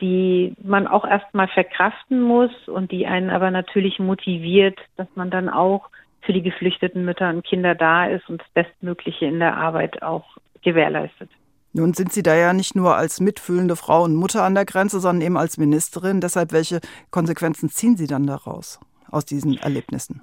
die 0.00 0.54
man 0.62 0.88
auch 0.88 1.04
erstmal 1.04 1.48
verkraften 1.48 2.20
muss 2.20 2.50
und 2.66 2.90
die 2.90 3.06
einen 3.06 3.30
aber 3.30 3.50
natürlich 3.50 3.98
motiviert, 3.98 4.78
dass 4.96 5.06
man 5.14 5.30
dann 5.30 5.48
auch 5.48 5.90
für 6.22 6.32
die 6.32 6.42
geflüchteten 6.42 7.04
Mütter 7.04 7.30
und 7.30 7.44
Kinder 7.44 7.74
da 7.74 8.06
ist 8.06 8.28
und 8.28 8.40
das 8.40 8.48
Bestmögliche 8.50 9.26
in 9.26 9.38
der 9.38 9.56
Arbeit 9.56 10.02
auch 10.02 10.36
gewährleistet. 10.62 11.30
Nun 11.74 11.94
sind 11.94 12.12
Sie 12.12 12.22
da 12.22 12.34
ja 12.34 12.52
nicht 12.52 12.76
nur 12.76 12.96
als 12.96 13.20
mitfühlende 13.20 13.76
Frau 13.76 14.04
und 14.04 14.14
Mutter 14.14 14.42
an 14.44 14.54
der 14.54 14.66
Grenze, 14.66 15.00
sondern 15.00 15.26
eben 15.26 15.36
als 15.38 15.56
Ministerin. 15.56 16.20
Deshalb, 16.20 16.52
welche 16.52 16.80
Konsequenzen 17.10 17.70
ziehen 17.70 17.96
Sie 17.96 18.06
dann 18.06 18.26
daraus, 18.26 18.78
aus 19.10 19.24
diesen 19.24 19.56
Erlebnissen? 19.56 20.20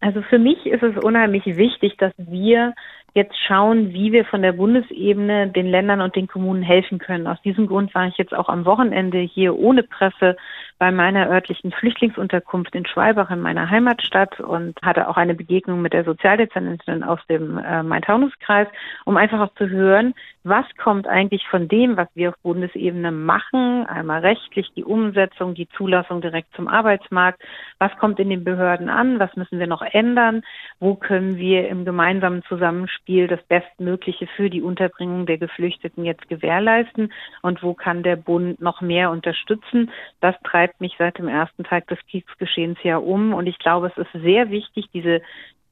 Also 0.00 0.22
für 0.22 0.38
mich 0.38 0.64
ist 0.64 0.82
es 0.82 0.96
unheimlich 1.02 1.44
wichtig, 1.44 1.96
dass 1.98 2.14
wir 2.16 2.72
jetzt 3.12 3.36
schauen, 3.46 3.92
wie 3.92 4.12
wir 4.12 4.24
von 4.24 4.40
der 4.40 4.52
Bundesebene 4.52 5.48
den 5.48 5.66
Ländern 5.66 6.00
und 6.00 6.16
den 6.16 6.28
Kommunen 6.28 6.62
helfen 6.62 6.98
können. 6.98 7.26
Aus 7.26 7.40
diesem 7.42 7.66
Grund 7.66 7.94
war 7.94 8.06
ich 8.06 8.16
jetzt 8.16 8.32
auch 8.32 8.48
am 8.48 8.64
Wochenende 8.64 9.18
hier 9.18 9.58
ohne 9.58 9.82
Presse 9.82 10.36
bei 10.80 10.90
meiner 10.90 11.28
örtlichen 11.28 11.70
Flüchtlingsunterkunft 11.78 12.74
in 12.74 12.86
Schwalbach 12.86 13.30
in 13.30 13.40
meiner 13.40 13.70
Heimatstadt 13.70 14.40
und 14.40 14.80
hatte 14.82 15.08
auch 15.08 15.16
eine 15.16 15.34
Begegnung 15.34 15.82
mit 15.82 15.92
der 15.92 16.04
Sozialdezernentin 16.04 17.04
aus 17.04 17.20
dem 17.28 17.58
äh, 17.58 17.84
Main-Taunus-Kreis, 17.84 18.66
um 19.04 19.16
einfach 19.16 19.40
auch 19.40 19.54
zu 19.54 19.68
hören, 19.68 20.14
was 20.42 20.64
kommt 20.82 21.06
eigentlich 21.06 21.46
von 21.48 21.68
dem, 21.68 21.98
was 21.98 22.08
wir 22.14 22.30
auf 22.30 22.38
Bundesebene 22.42 23.12
machen, 23.12 23.86
einmal 23.86 24.20
rechtlich 24.20 24.72
die 24.74 24.84
Umsetzung, 24.84 25.54
die 25.54 25.68
Zulassung 25.76 26.22
direkt 26.22 26.54
zum 26.56 26.66
Arbeitsmarkt, 26.66 27.42
was 27.78 27.94
kommt 27.98 28.18
in 28.18 28.30
den 28.30 28.42
Behörden 28.42 28.88
an, 28.88 29.20
was 29.20 29.36
müssen 29.36 29.58
wir 29.58 29.66
noch 29.66 29.82
ändern, 29.82 30.42
wo 30.78 30.94
können 30.94 31.36
wir 31.36 31.68
im 31.68 31.84
gemeinsamen 31.84 32.42
Zusammenspiel 32.44 33.28
das 33.28 33.42
Bestmögliche 33.42 34.26
für 34.28 34.48
die 34.48 34.62
Unterbringung 34.62 35.26
der 35.26 35.36
Geflüchteten 35.36 36.06
jetzt 36.06 36.26
gewährleisten? 36.28 37.12
Und 37.42 37.62
wo 37.62 37.74
kann 37.74 38.02
der 38.02 38.16
Bund 38.16 38.60
noch 38.60 38.80
mehr 38.80 39.10
unterstützen. 39.10 39.90
Das 40.20 40.34
treibt 40.70 40.80
mich 40.80 40.94
seit 40.98 41.18
dem 41.18 41.28
ersten 41.28 41.64
Tag 41.64 41.86
des 41.88 41.98
Kriegsgeschehens 42.10 42.78
ja 42.82 42.98
um 42.98 43.34
und 43.34 43.46
ich 43.46 43.58
glaube, 43.58 43.88
es 43.88 43.96
ist 43.96 44.22
sehr 44.22 44.50
wichtig, 44.50 44.86
diese 44.92 45.20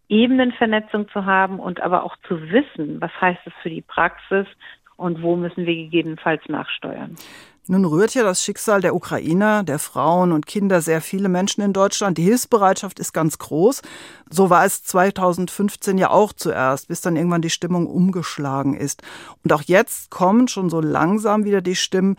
Ebenenvernetzung 0.09 1.09
zu 1.11 1.25
haben 1.25 1.61
und 1.61 1.81
aber 1.81 2.03
auch 2.03 2.17
zu 2.27 2.41
wissen, 2.51 3.01
was 3.01 3.11
heißt 3.21 3.41
es 3.45 3.53
für 3.63 3.71
die 3.71 3.83
Praxis 3.83 4.47
und 4.97 5.23
wo 5.23 5.37
müssen 5.37 5.67
wir 5.67 5.75
gegebenenfalls 5.75 6.43
nachsteuern. 6.49 7.15
Nun 7.71 7.85
rührt 7.85 8.15
ja 8.15 8.23
das 8.23 8.43
Schicksal 8.43 8.81
der 8.81 8.95
Ukrainer, 8.95 9.63
der 9.63 9.79
Frauen 9.79 10.33
und 10.33 10.47
Kinder 10.47 10.81
sehr 10.81 11.03
viele 11.03 11.29
Menschen 11.29 11.63
in 11.63 11.75
Deutschland. 11.75 12.17
Die 12.17 12.23
Hilfsbereitschaft 12.23 12.99
ist 12.99 13.13
ganz 13.13 13.37
groß. 13.37 13.83
So 14.31 14.49
war 14.49 14.65
es 14.65 14.83
2015 14.85 15.99
ja 15.99 16.09
auch 16.09 16.33
zuerst, 16.33 16.89
bis 16.89 17.03
dann 17.03 17.17
irgendwann 17.17 17.43
die 17.43 17.51
Stimmung 17.51 17.87
umgeschlagen 17.87 18.75
ist. 18.75 19.03
Und 19.45 19.53
auch 19.53 19.63
jetzt 19.63 20.11
kommen 20.11 20.49
schon 20.49 20.71
so 20.71 20.81
langsam 20.81 21.45
wieder 21.45 21.61
die 21.61 21.77
Stimmen, 21.77 22.17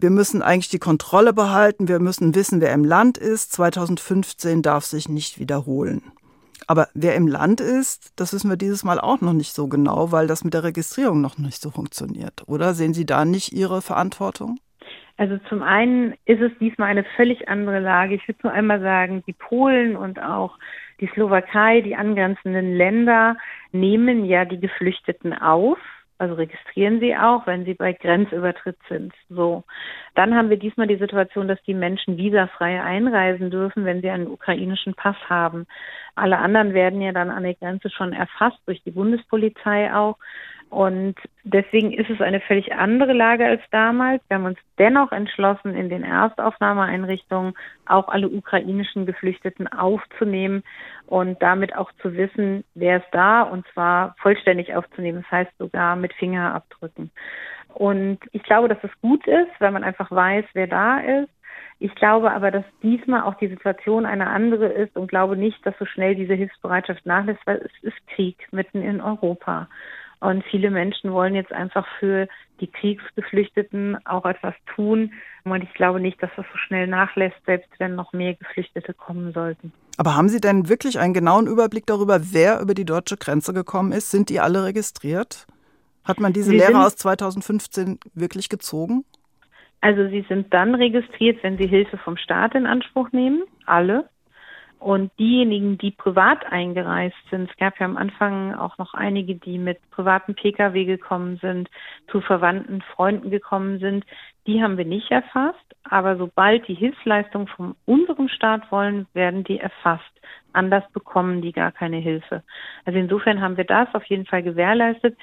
wir 0.00 0.10
müssen 0.10 0.42
eigentlich 0.42 0.68
die 0.68 0.78
Kontrolle 0.78 1.32
behalten, 1.32 1.88
wir 1.88 2.00
müssen 2.00 2.34
wissen, 2.34 2.60
wer 2.60 2.72
im 2.72 2.84
Land 2.84 3.18
ist. 3.18 3.52
2015 3.52 4.62
darf 4.62 4.84
sich 4.84 5.08
nicht 5.08 5.38
wiederholen. 5.38 6.02
Aber 6.66 6.88
wer 6.94 7.16
im 7.16 7.26
Land 7.26 7.60
ist, 7.60 8.12
das 8.16 8.32
wissen 8.32 8.48
wir 8.48 8.56
dieses 8.56 8.84
Mal 8.84 9.00
auch 9.00 9.20
noch 9.20 9.32
nicht 9.32 9.52
so 9.52 9.66
genau, 9.66 10.12
weil 10.12 10.26
das 10.26 10.44
mit 10.44 10.54
der 10.54 10.64
Registrierung 10.64 11.20
noch 11.20 11.36
nicht 11.38 11.60
so 11.60 11.70
funktioniert. 11.70 12.44
Oder 12.46 12.74
sehen 12.74 12.94
Sie 12.94 13.06
da 13.06 13.24
nicht 13.24 13.52
Ihre 13.52 13.82
Verantwortung? 13.82 14.58
Also 15.16 15.38
zum 15.48 15.62
einen 15.62 16.14
ist 16.24 16.40
es 16.40 16.52
diesmal 16.60 16.88
eine 16.88 17.04
völlig 17.16 17.48
andere 17.48 17.80
Lage. 17.80 18.14
Ich 18.14 18.26
würde 18.26 18.40
nur 18.44 18.52
einmal 18.52 18.80
sagen, 18.80 19.22
die 19.26 19.34
Polen 19.34 19.96
und 19.96 20.22
auch 20.22 20.56
die 21.00 21.08
Slowakei, 21.08 21.80
die 21.82 21.96
angrenzenden 21.96 22.74
Länder 22.74 23.36
nehmen 23.72 24.24
ja 24.24 24.44
die 24.44 24.60
Geflüchteten 24.60 25.34
auf 25.34 25.78
also 26.20 26.34
registrieren 26.34 27.00
sie 27.00 27.16
auch, 27.16 27.46
wenn 27.46 27.64
sie 27.64 27.72
bei 27.72 27.94
Grenzübertritt 27.94 28.76
sind. 28.90 29.14
So. 29.30 29.64
Dann 30.14 30.34
haben 30.34 30.50
wir 30.50 30.58
diesmal 30.58 30.86
die 30.86 30.98
Situation, 30.98 31.48
dass 31.48 31.62
die 31.62 31.74
Menschen 31.74 32.18
visafrei 32.18 32.82
einreisen 32.82 33.50
dürfen, 33.50 33.86
wenn 33.86 34.02
sie 34.02 34.10
einen 34.10 34.26
ukrainischen 34.26 34.92
Pass 34.92 35.16
haben. 35.30 35.66
Alle 36.16 36.36
anderen 36.38 36.74
werden 36.74 37.00
ja 37.00 37.12
dann 37.12 37.30
an 37.30 37.44
der 37.44 37.54
Grenze 37.54 37.88
schon 37.88 38.12
erfasst 38.12 38.58
durch 38.66 38.82
die 38.82 38.90
Bundespolizei 38.90 39.94
auch. 39.94 40.18
Und 40.68 41.16
deswegen 41.42 41.92
ist 41.92 42.10
es 42.10 42.20
eine 42.20 42.40
völlig 42.40 42.72
andere 42.72 43.12
Lage 43.12 43.44
als 43.44 43.62
damals. 43.72 44.22
Wir 44.28 44.36
haben 44.36 44.44
uns 44.44 44.58
dennoch 44.78 45.10
entschlossen, 45.10 45.74
in 45.74 45.88
den 45.88 46.04
Erstaufnahmeeinrichtungen 46.04 47.54
auch 47.86 48.08
alle 48.08 48.28
ukrainischen 48.28 49.04
Geflüchteten 49.04 49.66
aufzunehmen 49.66 50.62
und 51.10 51.42
damit 51.42 51.76
auch 51.76 51.90
zu 52.00 52.14
wissen, 52.14 52.62
wer 52.74 52.98
ist 52.98 53.08
da 53.10 53.42
und 53.42 53.66
zwar 53.74 54.14
vollständig 54.22 54.76
aufzunehmen. 54.76 55.22
Das 55.22 55.30
heißt 55.30 55.58
sogar 55.58 55.96
mit 55.96 56.12
Fingerabdrücken. 56.14 57.10
Und 57.74 58.20
ich 58.30 58.44
glaube, 58.44 58.68
dass 58.68 58.78
es 58.84 58.90
gut 59.02 59.26
ist, 59.26 59.50
weil 59.58 59.72
man 59.72 59.82
einfach 59.82 60.10
weiß, 60.10 60.44
wer 60.54 60.68
da 60.68 61.00
ist. 61.00 61.28
Ich 61.80 61.92
glaube 61.96 62.30
aber, 62.30 62.52
dass 62.52 62.64
diesmal 62.82 63.22
auch 63.22 63.34
die 63.34 63.48
Situation 63.48 64.06
eine 64.06 64.28
andere 64.28 64.66
ist 64.66 64.96
und 64.96 65.08
glaube 65.08 65.36
nicht, 65.36 65.66
dass 65.66 65.76
so 65.78 65.84
schnell 65.84 66.14
diese 66.14 66.34
Hilfsbereitschaft 66.34 67.04
nachlässt, 67.04 67.44
weil 67.44 67.56
es 67.56 67.72
ist 67.82 68.06
Krieg 68.14 68.46
mitten 68.52 68.80
in 68.80 69.00
Europa. 69.00 69.68
Und 70.20 70.44
viele 70.50 70.70
Menschen 70.70 71.12
wollen 71.12 71.34
jetzt 71.34 71.52
einfach 71.52 71.86
für 71.98 72.28
die 72.60 72.66
Kriegsgeflüchteten 72.66 73.98
auch 74.06 74.26
etwas 74.26 74.54
tun. 74.74 75.12
Und 75.44 75.62
ich 75.62 75.72
glaube 75.72 75.98
nicht, 75.98 76.22
dass 76.22 76.30
das 76.36 76.44
so 76.52 76.58
schnell 76.58 76.86
nachlässt, 76.86 77.36
selbst 77.46 77.70
wenn 77.78 77.94
noch 77.94 78.12
mehr 78.12 78.34
Geflüchtete 78.34 78.92
kommen 78.92 79.32
sollten. 79.32 79.72
Aber 79.96 80.14
haben 80.16 80.28
Sie 80.28 80.40
denn 80.40 80.68
wirklich 80.68 80.98
einen 80.98 81.14
genauen 81.14 81.46
Überblick 81.46 81.86
darüber, 81.86 82.20
wer 82.32 82.60
über 82.60 82.74
die 82.74 82.84
deutsche 82.84 83.16
Grenze 83.16 83.52
gekommen 83.52 83.92
ist? 83.92 84.10
Sind 84.10 84.28
die 84.28 84.40
alle 84.40 84.64
registriert? 84.64 85.46
Hat 86.04 86.20
man 86.20 86.32
diese 86.32 86.50
Sie 86.50 86.56
Lehre 86.58 86.84
aus 86.84 86.96
2015 86.96 87.98
wirklich 88.14 88.48
gezogen? 88.48 89.04
Also 89.80 90.08
sie 90.08 90.24
sind 90.28 90.52
dann 90.52 90.74
registriert, 90.74 91.42
wenn 91.42 91.56
sie 91.56 91.66
Hilfe 91.66 91.96
vom 91.98 92.16
Staat 92.16 92.54
in 92.54 92.66
Anspruch 92.66 93.12
nehmen, 93.12 93.42
alle. 93.64 94.08
Und 94.80 95.10
diejenigen, 95.18 95.76
die 95.76 95.90
privat 95.90 96.50
eingereist 96.50 97.14
sind, 97.30 97.50
es 97.50 97.56
gab 97.58 97.78
ja 97.78 97.84
am 97.84 97.98
Anfang 97.98 98.54
auch 98.54 98.78
noch 98.78 98.94
einige, 98.94 99.34
die 99.34 99.58
mit 99.58 99.78
privaten 99.90 100.34
Pkw 100.34 100.86
gekommen 100.86 101.36
sind, 101.42 101.68
zu 102.10 102.22
Verwandten, 102.22 102.80
Freunden 102.94 103.30
gekommen 103.30 103.78
sind, 103.78 104.06
die 104.46 104.62
haben 104.62 104.78
wir 104.78 104.86
nicht 104.86 105.10
erfasst. 105.10 105.58
Aber 105.84 106.16
sobald 106.16 106.66
die 106.66 106.74
Hilfsleistungen 106.74 107.46
von 107.46 107.76
unserem 107.84 108.28
Staat 108.28 108.72
wollen, 108.72 109.06
werden 109.12 109.44
die 109.44 109.58
erfasst. 109.58 110.10
Anders 110.52 110.84
bekommen 110.92 111.42
die 111.42 111.52
gar 111.52 111.72
keine 111.72 111.98
Hilfe. 111.98 112.42
Also 112.84 112.98
insofern 112.98 113.40
haben 113.40 113.56
wir 113.56 113.64
das 113.64 113.88
auf 113.94 114.04
jeden 114.04 114.26
Fall 114.26 114.42
gewährleistet. 114.42 115.16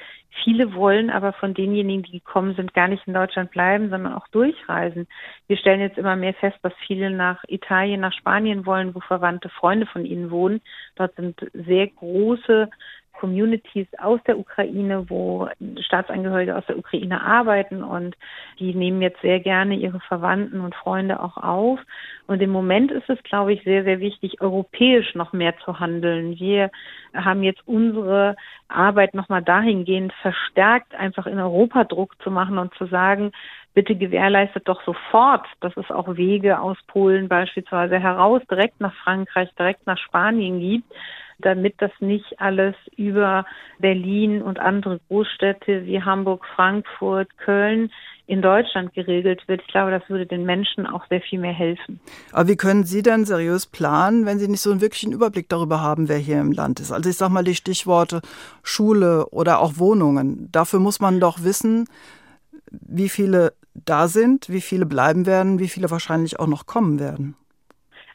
Viele 0.43 0.74
wollen 0.74 1.10
aber 1.10 1.34
von 1.34 1.53
denjenigen, 1.53 2.03
die 2.03 2.19
gekommen 2.19 2.55
sind, 2.55 2.74
gar 2.74 2.88
nicht 2.88 3.07
in 3.07 3.13
Deutschland 3.13 3.51
bleiben, 3.51 3.89
sondern 3.89 4.13
auch 4.13 4.27
durchreisen. 4.29 5.07
Wir 5.48 5.57
stellen 5.57 5.81
jetzt 5.81 5.98
immer 5.98 6.15
mehr 6.15 6.34
fest, 6.34 6.57
dass 6.62 6.74
viele 6.86 7.10
nach 7.10 7.43
Italien, 7.48 8.01
nach 8.01 8.13
Spanien 8.13 8.65
wollen, 8.65 8.93
wo 8.93 9.00
verwandte 9.00 9.50
Freunde 9.50 9.86
von 9.88 10.05
ihnen 10.05 10.31
wohnen. 10.31 10.62
Dort 10.96 11.15
sind 11.15 11.39
sehr 11.53 11.88
große 11.88 12.69
Communities 13.19 13.88
aus 13.97 14.19
der 14.27 14.38
Ukraine, 14.38 15.09
wo 15.09 15.50
Staatsangehörige 15.79 16.55
aus 16.55 16.65
der 16.67 16.77
Ukraine 16.77 17.21
arbeiten 17.21 17.83
und 17.83 18.15
die 18.59 18.74
nehmen 18.74 19.01
jetzt 19.01 19.21
sehr 19.21 19.39
gerne 19.39 19.75
ihre 19.75 20.00
Verwandten 20.01 20.62
und 20.62 20.75
Freunde 20.75 21.21
auch 21.21 21.38
auf. 21.38 21.79
Und 22.27 22.41
im 22.41 22.50
Moment 22.50 22.91
ist 22.91 23.09
es, 23.09 23.21
glaube 23.24 23.53
ich, 23.53 23.63
sehr, 23.63 23.83
sehr 23.83 24.00
wichtig, 24.00 24.41
europäisch 24.41 25.15
noch 25.15 25.33
mehr 25.33 25.57
zu 25.63 25.79
handeln. 25.79 26.38
Wir 26.38 26.71
haben 27.13 27.43
jetzt 27.43 27.62
unsere 27.65 28.36
Arbeit 28.67 29.13
nochmal 29.13 29.41
dahingehend 29.41 30.13
verstärkt, 30.21 30.93
einfach 30.93 31.25
in 31.25 31.39
Europa 31.39 31.86
Druck 31.86 32.15
zu 32.21 32.31
machen 32.31 32.57
und 32.57 32.74
zu 32.75 32.86
sagen, 32.86 33.31
bitte 33.74 33.95
gewährleistet 33.95 34.67
doch 34.67 34.83
sofort, 34.83 35.45
dass 35.59 35.75
es 35.77 35.91
auch 35.91 36.17
Wege 36.17 36.59
aus 36.59 36.77
Polen 36.88 37.27
beispielsweise 37.27 38.00
heraus 38.00 38.41
direkt 38.50 38.81
nach 38.81 38.93
Frankreich, 38.95 39.50
direkt 39.57 39.86
nach 39.86 40.00
Spanien 40.00 40.59
gibt, 40.59 40.91
damit 41.39 41.75
das 41.79 41.91
nicht 42.00 42.39
alles 42.39 42.75
über 42.96 43.46
Berlin 43.79 44.41
und 44.41 44.60
andere 44.60 45.00
Großstädte 45.08 45.86
wie 45.86 46.01
Hamburg, 46.01 46.46
Frankfurt, 46.56 47.29
Köln 47.38 47.91
in 48.27 48.41
Deutschland 48.41 48.94
geregelt 48.94 49.48
wird. 49.48 49.62
Ich 49.62 49.67
glaube, 49.67 49.91
das 49.91 50.03
würde 50.10 50.25
den 50.25 50.44
Menschen 50.44 50.86
auch 50.86 51.08
sehr 51.08 51.22
viel 51.22 51.39
mehr 51.39 51.53
helfen. 51.53 52.01
Aber 52.34 52.50
wie 52.50 52.58
können 52.58 52.84
Sie 52.84 53.01
denn 53.01 53.24
seriös 53.25 53.65
planen, 53.65 54.25
wenn 54.25 54.38
Sie 54.38 54.50
nicht 54.50 54.60
so 54.60 54.70
einen 54.70 54.82
wirklichen 54.82 55.13
Überblick 55.13 55.48
darüber 55.48 55.82
haben, 55.82 56.10
wer 56.10 56.17
hier 56.17 56.41
im 56.41 56.51
Land 56.51 56.82
ist? 56.82 56.91
Also 56.91 57.10
ich 57.10 57.15
sage 57.15 57.32
mal 57.32 57.46
die 57.46 57.56
Stichworte 57.56 58.22
Schule 58.63 59.27
oder 59.29 59.60
auch 59.60 59.77
Wohnungen. 59.77 60.50
Dafür 60.51 60.79
muss 60.79 61.00
man 61.00 61.22
doch 61.22 61.44
wissen, 61.44 61.88
wie 62.70 63.08
viele 63.08 63.53
da 63.74 64.10
sind, 64.10 64.50
wie 64.50 64.62
viele 64.62 64.86
bleiben 64.86 65.25
werden, 65.25 65.60
wie 65.60 65.70
viele 65.70 65.89
wahrscheinlich 65.89 66.39
auch 66.39 66.48
noch 66.48 66.65
kommen 66.65 67.00
werden. 67.00 67.36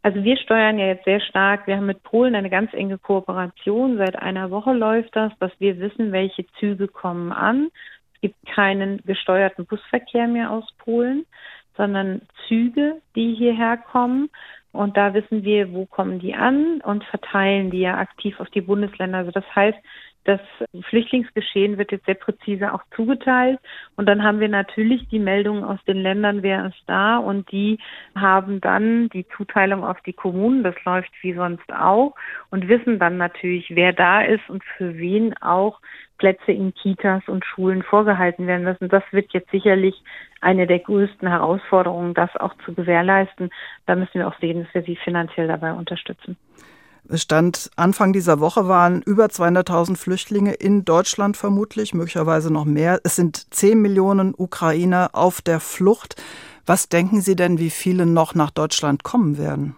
Also 0.02 0.24
wir 0.24 0.36
steuern 0.36 0.78
ja 0.78 0.86
jetzt 0.86 1.04
sehr 1.04 1.20
stark. 1.20 1.66
Wir 1.66 1.76
haben 1.76 1.86
mit 1.86 2.02
Polen 2.02 2.34
eine 2.34 2.50
ganz 2.50 2.74
enge 2.74 2.98
Kooperation. 2.98 3.98
Seit 3.98 4.16
einer 4.16 4.50
Woche 4.50 4.72
läuft 4.72 5.14
das, 5.14 5.32
dass 5.38 5.52
wir 5.60 5.78
wissen, 5.78 6.10
welche 6.10 6.44
Züge 6.58 6.88
kommen 6.88 7.30
an. 7.30 7.70
Es 8.14 8.20
gibt 8.22 8.46
keinen 8.46 8.98
gesteuerten 9.04 9.64
Busverkehr 9.64 10.26
mehr 10.26 10.50
aus 10.50 10.66
Polen, 10.78 11.24
sondern 11.76 12.22
Züge, 12.48 13.00
die 13.14 13.34
hierher 13.34 13.76
kommen. 13.76 14.28
Und 14.72 14.96
da 14.96 15.14
wissen 15.14 15.44
wir, 15.44 15.72
wo 15.72 15.86
kommen 15.86 16.18
die 16.18 16.34
an 16.34 16.80
und 16.80 17.04
verteilen 17.04 17.70
die 17.70 17.80
ja 17.80 17.98
aktiv 17.98 18.40
auf 18.40 18.48
die 18.50 18.62
Bundesländer. 18.62 19.18
Also 19.18 19.30
das 19.30 19.44
heißt, 19.54 19.78
das 20.24 20.40
Flüchtlingsgeschehen 20.88 21.78
wird 21.78 21.92
jetzt 21.92 22.06
sehr 22.06 22.14
präzise 22.14 22.72
auch 22.72 22.82
zugeteilt. 22.94 23.58
Und 23.96 24.06
dann 24.06 24.22
haben 24.22 24.40
wir 24.40 24.48
natürlich 24.48 25.08
die 25.08 25.18
Meldungen 25.18 25.64
aus 25.64 25.78
den 25.86 25.98
Ländern, 25.98 26.42
wer 26.42 26.66
ist 26.66 26.82
da. 26.86 27.18
Und 27.18 27.50
die 27.50 27.78
haben 28.14 28.60
dann 28.60 29.08
die 29.08 29.26
Zuteilung 29.36 29.84
auf 29.84 30.00
die 30.02 30.12
Kommunen. 30.12 30.62
Das 30.62 30.76
läuft 30.84 31.10
wie 31.22 31.34
sonst 31.34 31.72
auch. 31.72 32.14
Und 32.50 32.68
wissen 32.68 32.98
dann 32.98 33.16
natürlich, 33.16 33.74
wer 33.74 33.92
da 33.92 34.22
ist 34.22 34.48
und 34.48 34.62
für 34.76 34.96
wen 34.96 35.36
auch 35.38 35.80
Plätze 36.18 36.52
in 36.52 36.72
Kitas 36.72 37.22
und 37.26 37.44
Schulen 37.44 37.82
vorgehalten 37.82 38.46
werden 38.46 38.62
müssen. 38.62 38.88
Das 38.88 39.02
wird 39.10 39.32
jetzt 39.32 39.50
sicherlich 39.50 40.00
eine 40.40 40.68
der 40.68 40.78
größten 40.78 41.28
Herausforderungen, 41.28 42.14
das 42.14 42.30
auch 42.36 42.54
zu 42.64 42.74
gewährleisten. 42.74 43.50
Da 43.86 43.96
müssen 43.96 44.20
wir 44.20 44.28
auch 44.28 44.38
sehen, 44.38 44.62
dass 44.62 44.72
wir 44.72 44.82
sie 44.82 44.94
finanziell 44.94 45.48
dabei 45.48 45.72
unterstützen. 45.72 46.36
Stand 47.10 47.70
Anfang 47.76 48.12
dieser 48.12 48.40
Woche 48.40 48.68
waren 48.68 49.02
über 49.02 49.26
200.000 49.26 49.96
Flüchtlinge 49.96 50.54
in 50.54 50.84
Deutschland 50.84 51.36
vermutlich, 51.36 51.94
möglicherweise 51.94 52.52
noch 52.52 52.64
mehr. 52.64 53.00
Es 53.04 53.16
sind 53.16 53.52
10 53.52 53.80
Millionen 53.80 54.34
Ukrainer 54.36 55.10
auf 55.12 55.42
der 55.42 55.60
Flucht. 55.60 56.16
Was 56.64 56.88
denken 56.88 57.20
Sie 57.20 57.36
denn, 57.36 57.58
wie 57.58 57.70
viele 57.70 58.06
noch 58.06 58.34
nach 58.34 58.50
Deutschland 58.50 59.02
kommen 59.02 59.36
werden? 59.36 59.76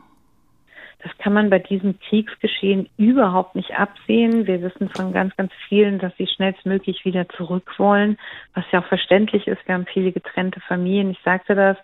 Das 1.05 1.13
kann 1.19 1.35
man 1.35 1.51
bei 1.51 1.59
diesem 1.59 2.01
Kriegsgeschehen 2.01 2.89
überhaupt 2.97 3.55
nicht 3.57 3.79
absehen. 3.79 4.47
Wir 4.47 4.63
wissen 4.63 4.89
von 4.89 5.13
ganz, 5.13 5.37
ganz 5.37 5.53
vielen, 5.69 5.99
dass 5.99 6.17
sie 6.17 6.27
schnellstmöglich 6.27 7.05
wieder 7.05 7.29
zurück 7.29 7.71
wollen, 7.77 8.17
was 8.55 8.65
ja 8.73 8.81
auch 8.81 8.87
verständlich 8.87 9.47
ist. 9.47 9.61
Wir 9.67 9.75
haben 9.75 9.85
viele 9.85 10.13
getrennte 10.13 10.61
Familien. 10.61 11.11
Ich 11.11 11.21
sagte 11.23 11.55
das. 11.55 11.77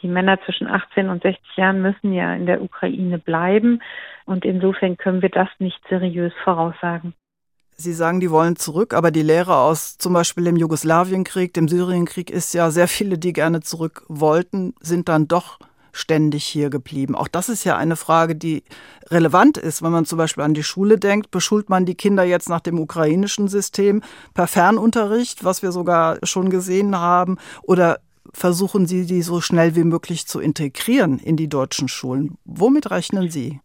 Die 0.00 0.08
Männer 0.08 0.40
zwischen 0.46 0.68
18 0.68 1.10
und 1.10 1.22
60 1.22 1.44
Jahren 1.54 1.82
müssen 1.82 2.14
ja 2.14 2.34
in 2.34 2.46
der 2.46 2.62
Ukraine 2.62 3.18
bleiben. 3.18 3.82
Und 4.24 4.46
insofern 4.46 4.96
können 4.96 5.20
wir 5.20 5.28
das 5.28 5.48
nicht 5.58 5.78
seriös 5.90 6.32
voraussagen. 6.42 7.12
Sie 7.76 7.92
sagen, 7.92 8.20
die 8.20 8.30
wollen 8.30 8.56
zurück, 8.56 8.94
aber 8.94 9.10
die 9.10 9.22
Lehre 9.22 9.58
aus 9.58 9.98
zum 9.98 10.14
Beispiel 10.14 10.44
dem 10.44 10.56
Jugoslawienkrieg, 10.56 11.52
dem 11.52 11.68
Syrienkrieg 11.68 12.30
ist 12.30 12.54
ja, 12.54 12.70
sehr 12.70 12.88
viele, 12.88 13.18
die 13.18 13.34
gerne 13.34 13.60
zurück 13.60 14.04
wollten, 14.08 14.74
sind 14.80 15.10
dann 15.10 15.28
doch 15.28 15.58
ständig 15.92 16.44
hier 16.44 16.70
geblieben? 16.70 17.14
Auch 17.14 17.28
das 17.28 17.48
ist 17.48 17.64
ja 17.64 17.76
eine 17.76 17.96
Frage, 17.96 18.34
die 18.34 18.64
relevant 19.10 19.58
ist, 19.58 19.82
wenn 19.82 19.92
man 19.92 20.06
zum 20.06 20.18
Beispiel 20.18 20.42
an 20.42 20.54
die 20.54 20.62
Schule 20.62 20.98
denkt. 20.98 21.30
Beschult 21.30 21.68
man 21.68 21.86
die 21.86 21.94
Kinder 21.94 22.24
jetzt 22.24 22.48
nach 22.48 22.60
dem 22.60 22.78
ukrainischen 22.78 23.48
System 23.48 24.02
per 24.34 24.46
Fernunterricht, 24.46 25.44
was 25.44 25.62
wir 25.62 25.72
sogar 25.72 26.18
schon 26.22 26.50
gesehen 26.50 26.96
haben, 26.96 27.36
oder 27.62 28.00
versuchen 28.32 28.86
Sie, 28.86 29.06
die 29.06 29.22
so 29.22 29.40
schnell 29.40 29.76
wie 29.76 29.84
möglich 29.84 30.26
zu 30.26 30.40
integrieren 30.40 31.18
in 31.18 31.36
die 31.36 31.48
deutschen 31.48 31.88
Schulen? 31.88 32.38
Womit 32.44 32.90
rechnen 32.90 33.30
Sie? 33.30 33.60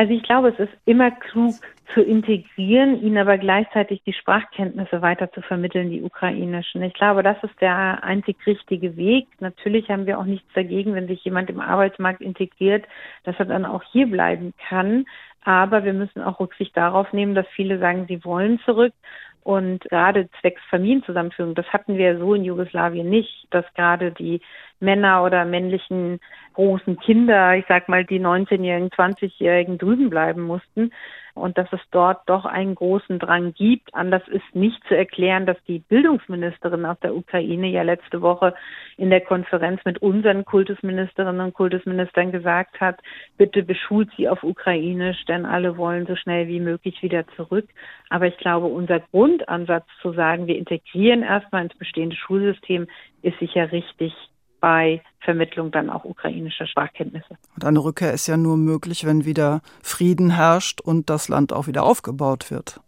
Also 0.00 0.14
ich 0.14 0.22
glaube, 0.22 0.48
es 0.48 0.58
ist 0.58 0.72
immer 0.86 1.10
klug 1.10 1.56
zu 1.92 2.00
integrieren, 2.00 3.02
ihnen 3.02 3.18
aber 3.18 3.36
gleichzeitig 3.36 4.00
die 4.06 4.14
Sprachkenntnisse 4.14 5.02
weiter 5.02 5.30
zu 5.30 5.42
vermitteln, 5.42 5.90
die 5.90 6.02
ukrainischen. 6.02 6.82
Ich 6.82 6.94
glaube, 6.94 7.22
das 7.22 7.36
ist 7.42 7.60
der 7.60 8.02
einzig 8.02 8.38
richtige 8.46 8.96
Weg. 8.96 9.26
Natürlich 9.40 9.90
haben 9.90 10.06
wir 10.06 10.18
auch 10.18 10.24
nichts 10.24 10.50
dagegen, 10.54 10.94
wenn 10.94 11.06
sich 11.06 11.22
jemand 11.22 11.50
im 11.50 11.60
Arbeitsmarkt 11.60 12.22
integriert, 12.22 12.86
dass 13.24 13.38
er 13.38 13.44
dann 13.44 13.66
auch 13.66 13.82
hier 13.92 14.06
bleiben 14.06 14.54
kann. 14.70 15.04
Aber 15.44 15.84
wir 15.84 15.92
müssen 15.92 16.22
auch 16.22 16.40
Rücksicht 16.40 16.74
darauf 16.78 17.12
nehmen, 17.12 17.34
dass 17.34 17.46
viele 17.48 17.78
sagen, 17.78 18.06
sie 18.08 18.24
wollen 18.24 18.58
zurück. 18.60 18.94
Und 19.42 19.84
gerade 19.84 20.30
zwecks 20.40 20.62
Familienzusammenführung, 20.70 21.54
das 21.54 21.66
hatten 21.74 21.98
wir 21.98 22.18
so 22.18 22.32
in 22.32 22.44
Jugoslawien 22.44 23.10
nicht, 23.10 23.48
dass 23.50 23.66
gerade 23.74 24.12
die 24.12 24.40
Männer 24.80 25.24
oder 25.24 25.44
männlichen 25.44 26.20
großen 26.54 26.98
Kinder, 26.98 27.56
ich 27.56 27.64
sag 27.68 27.88
mal 27.88 28.04
die 28.04 28.20
19-jährigen, 28.20 28.90
20-jährigen 28.90 29.78
drüben 29.78 30.10
bleiben 30.10 30.42
mussten 30.42 30.92
und 31.34 31.58
dass 31.58 31.72
es 31.72 31.80
dort 31.90 32.28
doch 32.28 32.44
einen 32.44 32.74
großen 32.74 33.18
Drang 33.18 33.54
gibt. 33.54 33.94
Anders 33.94 34.26
ist 34.28 34.54
nicht 34.54 34.82
zu 34.88 34.96
erklären, 34.96 35.46
dass 35.46 35.56
die 35.66 35.78
Bildungsministerin 35.78 36.84
aus 36.84 36.98
der 37.00 37.14
Ukraine 37.14 37.68
ja 37.68 37.82
letzte 37.82 38.20
Woche 38.20 38.54
in 38.96 39.10
der 39.10 39.20
Konferenz 39.20 39.80
mit 39.84 40.02
unseren 40.02 40.44
Kultusministerinnen 40.44 41.40
und 41.40 41.54
Kultusministern 41.54 42.32
gesagt 42.32 42.80
hat, 42.80 43.00
bitte 43.38 43.62
beschult 43.62 44.10
sie 44.16 44.28
auf 44.28 44.42
Ukrainisch, 44.42 45.24
denn 45.26 45.46
alle 45.46 45.76
wollen 45.76 46.06
so 46.06 46.16
schnell 46.16 46.48
wie 46.48 46.60
möglich 46.60 47.02
wieder 47.02 47.26
zurück. 47.36 47.68
Aber 48.08 48.26
ich 48.26 48.36
glaube, 48.38 48.66
unser 48.66 49.00
Grundansatz 49.00 49.86
zu 50.02 50.12
sagen, 50.12 50.46
wir 50.46 50.58
integrieren 50.58 51.22
erstmal 51.22 51.64
ins 51.64 51.78
bestehende 51.78 52.16
Schulsystem, 52.16 52.86
ist 53.22 53.38
sicher 53.38 53.70
richtig 53.72 54.12
bei 54.60 55.02
Vermittlung 55.20 55.70
dann 55.70 55.90
auch 55.90 56.04
ukrainischer 56.04 56.66
Sprachkenntnisse. 56.66 57.36
Und 57.54 57.64
eine 57.64 57.78
Rückkehr 57.78 58.12
ist 58.12 58.26
ja 58.26 58.36
nur 58.36 58.56
möglich, 58.56 59.06
wenn 59.06 59.24
wieder 59.24 59.60
Frieden 59.82 60.30
herrscht 60.30 60.80
und 60.80 61.10
das 61.10 61.28
Land 61.28 61.52
auch 61.52 61.66
wieder 61.66 61.82
aufgebaut 61.82 62.50
wird. 62.50 62.80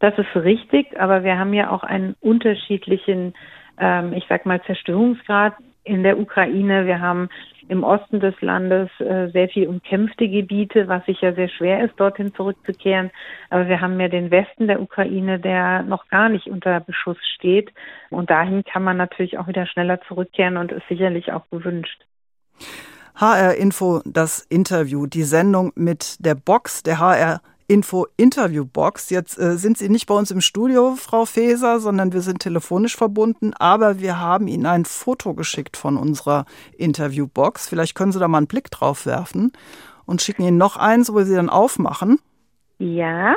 Das 0.00 0.16
ist 0.18 0.34
richtig, 0.34 0.98
aber 0.98 1.22
wir 1.24 1.38
haben 1.38 1.54
ja 1.54 1.70
auch 1.70 1.84
einen 1.84 2.16
unterschiedlichen, 2.20 3.34
ähm, 3.78 4.12
ich 4.12 4.24
sag 4.28 4.46
mal, 4.46 4.60
Zerstörungsgrad 4.62 5.54
in 5.84 6.02
der 6.02 6.18
Ukraine. 6.18 6.86
Wir 6.86 7.00
haben 7.00 7.28
im 7.68 7.84
Osten 7.84 8.20
des 8.20 8.34
Landes 8.40 8.88
äh, 9.00 9.28
sehr 9.32 9.48
viel 9.48 9.68
umkämpfte 9.68 10.28
Gebiete, 10.28 10.88
was 10.88 11.04
sicher 11.06 11.34
sehr 11.34 11.48
schwer 11.48 11.84
ist, 11.84 11.94
dorthin 11.96 12.34
zurückzukehren. 12.34 13.10
Aber 13.50 13.68
wir 13.68 13.80
haben 13.80 13.98
ja 14.00 14.08
den 14.08 14.30
Westen 14.30 14.66
der 14.66 14.80
Ukraine, 14.80 15.38
der 15.38 15.82
noch 15.82 16.08
gar 16.08 16.28
nicht 16.28 16.48
unter 16.48 16.80
Beschuss 16.80 17.18
steht. 17.34 17.72
Und 18.10 18.30
dahin 18.30 18.64
kann 18.64 18.84
man 18.84 18.96
natürlich 18.96 19.38
auch 19.38 19.48
wieder 19.48 19.66
schneller 19.66 20.00
zurückkehren 20.02 20.56
und 20.56 20.72
ist 20.72 20.86
sicherlich 20.88 21.32
auch 21.32 21.48
gewünscht. 21.50 22.04
HR 23.14 23.54
Info, 23.56 24.00
das 24.04 24.40
Interview, 24.40 25.06
die 25.06 25.22
Sendung 25.22 25.72
mit 25.74 26.24
der 26.24 26.34
Box 26.34 26.82
der 26.82 26.98
HR 26.98 27.40
Info-Interview-Box. 27.72 29.08
Jetzt 29.08 29.38
äh, 29.38 29.56
sind 29.56 29.78
Sie 29.78 29.88
nicht 29.88 30.06
bei 30.06 30.14
uns 30.14 30.30
im 30.30 30.42
Studio, 30.42 30.94
Frau 30.94 31.24
Feser, 31.24 31.80
sondern 31.80 32.12
wir 32.12 32.20
sind 32.20 32.40
telefonisch 32.40 32.94
verbunden, 32.94 33.54
aber 33.54 33.98
wir 33.98 34.20
haben 34.20 34.46
Ihnen 34.46 34.66
ein 34.66 34.84
Foto 34.84 35.32
geschickt 35.32 35.78
von 35.78 35.96
unserer 35.96 36.44
Interview-Box. 36.76 37.70
Vielleicht 37.70 37.94
können 37.94 38.12
Sie 38.12 38.18
da 38.18 38.28
mal 38.28 38.38
einen 38.38 38.46
Blick 38.46 38.70
drauf 38.70 39.06
werfen 39.06 39.52
und 40.04 40.20
schicken 40.20 40.42
Ihnen 40.42 40.58
noch 40.58 40.76
eins, 40.76 41.10
wo 41.14 41.22
Sie 41.22 41.34
dann 41.34 41.48
aufmachen. 41.48 42.18
Ja. 42.78 43.36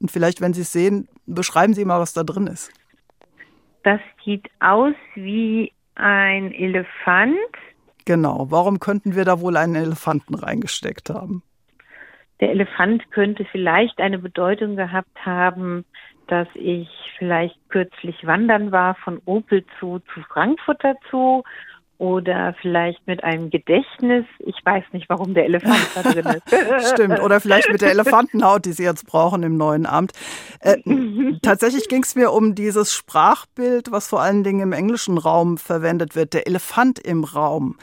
Und 0.00 0.10
vielleicht, 0.10 0.40
wenn 0.40 0.54
Sie 0.54 0.62
es 0.62 0.72
sehen, 0.72 1.06
beschreiben 1.26 1.72
Sie 1.72 1.84
mal, 1.84 2.00
was 2.00 2.12
da 2.12 2.24
drin 2.24 2.48
ist. 2.48 2.72
Das 3.84 4.00
sieht 4.24 4.50
aus 4.58 4.94
wie 5.14 5.72
ein 5.94 6.50
Elefant. 6.52 7.36
Genau. 8.06 8.48
Warum 8.50 8.80
könnten 8.80 9.14
wir 9.14 9.24
da 9.24 9.40
wohl 9.40 9.56
einen 9.56 9.76
Elefanten 9.76 10.34
reingesteckt 10.34 11.10
haben? 11.10 11.44
Der 12.40 12.50
Elefant 12.50 13.10
könnte 13.10 13.44
vielleicht 13.50 14.00
eine 14.00 14.18
Bedeutung 14.18 14.76
gehabt 14.76 15.24
haben, 15.24 15.84
dass 16.28 16.48
ich 16.54 16.88
vielleicht 17.18 17.56
kürzlich 17.68 18.26
wandern 18.26 18.70
war 18.70 18.94
von 18.96 19.20
Opel 19.24 19.64
zu, 19.78 20.00
zu 20.12 20.20
Frankfurter 20.28 20.94
Zoo 21.10 21.42
oder 21.98 22.54
vielleicht 22.62 23.04
mit 23.08 23.24
einem 23.24 23.50
Gedächtnis. 23.50 24.24
Ich 24.38 24.54
weiß 24.64 24.84
nicht, 24.92 25.08
warum 25.08 25.34
der 25.34 25.46
Elefant 25.46 25.88
da 25.96 26.02
drin 26.02 26.26
ist. 26.26 26.92
Stimmt, 26.92 27.20
oder 27.20 27.40
vielleicht 27.40 27.72
mit 27.72 27.82
der 27.82 27.90
Elefantenhaut, 27.90 28.64
die 28.66 28.72
Sie 28.72 28.84
jetzt 28.84 29.04
brauchen 29.06 29.42
im 29.42 29.56
neuen 29.56 29.84
Amt. 29.84 30.12
Äh, 30.60 30.76
tatsächlich 31.42 31.88
ging 31.88 32.04
es 32.04 32.14
mir 32.14 32.30
um 32.30 32.54
dieses 32.54 32.94
Sprachbild, 32.94 33.90
was 33.90 34.06
vor 34.06 34.20
allen 34.20 34.44
Dingen 34.44 34.60
im 34.60 34.72
englischen 34.72 35.18
Raum 35.18 35.58
verwendet 35.58 36.14
wird, 36.14 36.34
der 36.34 36.46
Elefant 36.46 37.00
im 37.00 37.24
Raum 37.24 37.76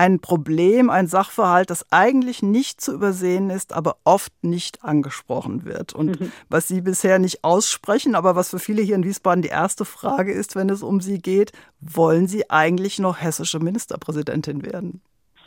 ein 0.00 0.18
Problem, 0.18 0.88
ein 0.88 1.08
Sachverhalt, 1.08 1.68
das 1.68 1.92
eigentlich 1.92 2.42
nicht 2.42 2.80
zu 2.80 2.94
übersehen 2.94 3.50
ist, 3.50 3.74
aber 3.74 3.96
oft 4.04 4.32
nicht 4.42 4.82
angesprochen 4.82 5.66
wird. 5.66 5.92
Und 5.92 6.18
mhm. 6.18 6.32
was 6.48 6.68
Sie 6.68 6.80
bisher 6.80 7.18
nicht 7.18 7.44
aussprechen, 7.44 8.14
aber 8.14 8.34
was 8.34 8.48
für 8.48 8.58
viele 8.58 8.80
hier 8.80 8.94
in 8.94 9.04
Wiesbaden 9.04 9.42
die 9.42 9.50
erste 9.50 9.84
Frage 9.84 10.32
ist, 10.32 10.56
wenn 10.56 10.70
es 10.70 10.82
um 10.82 11.02
Sie 11.02 11.18
geht, 11.18 11.52
wollen 11.80 12.28
Sie 12.28 12.48
eigentlich 12.48 12.98
noch 12.98 13.20
hessische 13.20 13.58
Ministerpräsidentin 13.58 14.64
werden? 14.64 15.02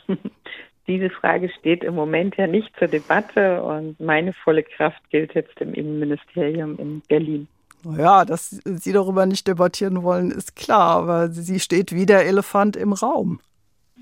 Diese 0.86 1.10
Frage 1.10 1.50
steht 1.58 1.82
im 1.82 1.96
Moment 1.96 2.36
ja 2.36 2.46
nicht 2.46 2.70
zur 2.78 2.86
Debatte 2.86 3.60
und 3.60 3.98
meine 3.98 4.34
volle 4.34 4.62
Kraft 4.62 5.02
gilt 5.10 5.34
jetzt 5.34 5.60
im 5.60 5.74
Innenministerium 5.74 6.78
in 6.78 7.02
Berlin. 7.08 7.48
Ja, 7.98 8.24
dass 8.24 8.50
Sie 8.50 8.92
darüber 8.92 9.26
nicht 9.26 9.48
debattieren 9.48 10.04
wollen, 10.04 10.30
ist 10.30 10.54
klar, 10.54 10.98
aber 11.02 11.28
sie 11.30 11.58
steht 11.58 11.92
wie 11.92 12.06
der 12.06 12.24
Elefant 12.24 12.76
im 12.76 12.92
Raum. 12.92 13.40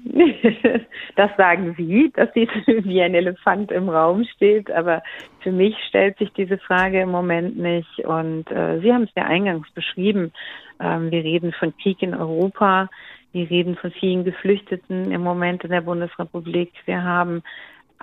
Das 1.17 1.31
sagen 1.37 1.75
Sie, 1.77 2.11
dass 2.15 2.33
sie 2.35 2.49
wie 2.67 3.03
ein 3.03 3.15
Elefant 3.15 3.71
im 3.71 3.89
Raum 3.89 4.25
steht, 4.25 4.71
aber 4.71 5.03
für 5.41 5.53
mich 5.53 5.77
stellt 5.89 6.19
sich 6.19 6.33
diese 6.33 6.59
Frage 6.59 7.01
im 7.01 7.11
Moment 7.11 7.59
nicht. 7.59 7.99
Und 8.01 8.51
äh, 8.51 8.81
Sie 8.81 8.93
haben 8.93 9.05
es 9.05 9.15
ja 9.17 9.25
eingangs 9.25 9.71
beschrieben. 9.73 10.33
Ähm, 10.81 11.11
wir 11.11 11.23
reden 11.23 11.53
von 11.53 11.77
Krieg 11.77 12.03
in 12.03 12.15
Europa. 12.15 12.89
Wir 13.33 13.49
reden 13.49 13.77
von 13.77 13.91
vielen 13.93 14.25
Geflüchteten 14.25 15.11
im 15.11 15.23
Moment 15.23 15.65
in 15.65 15.71
der 15.71 15.81
Bundesrepublik. 15.81 16.73
Wir 16.85 17.03
haben 17.03 17.43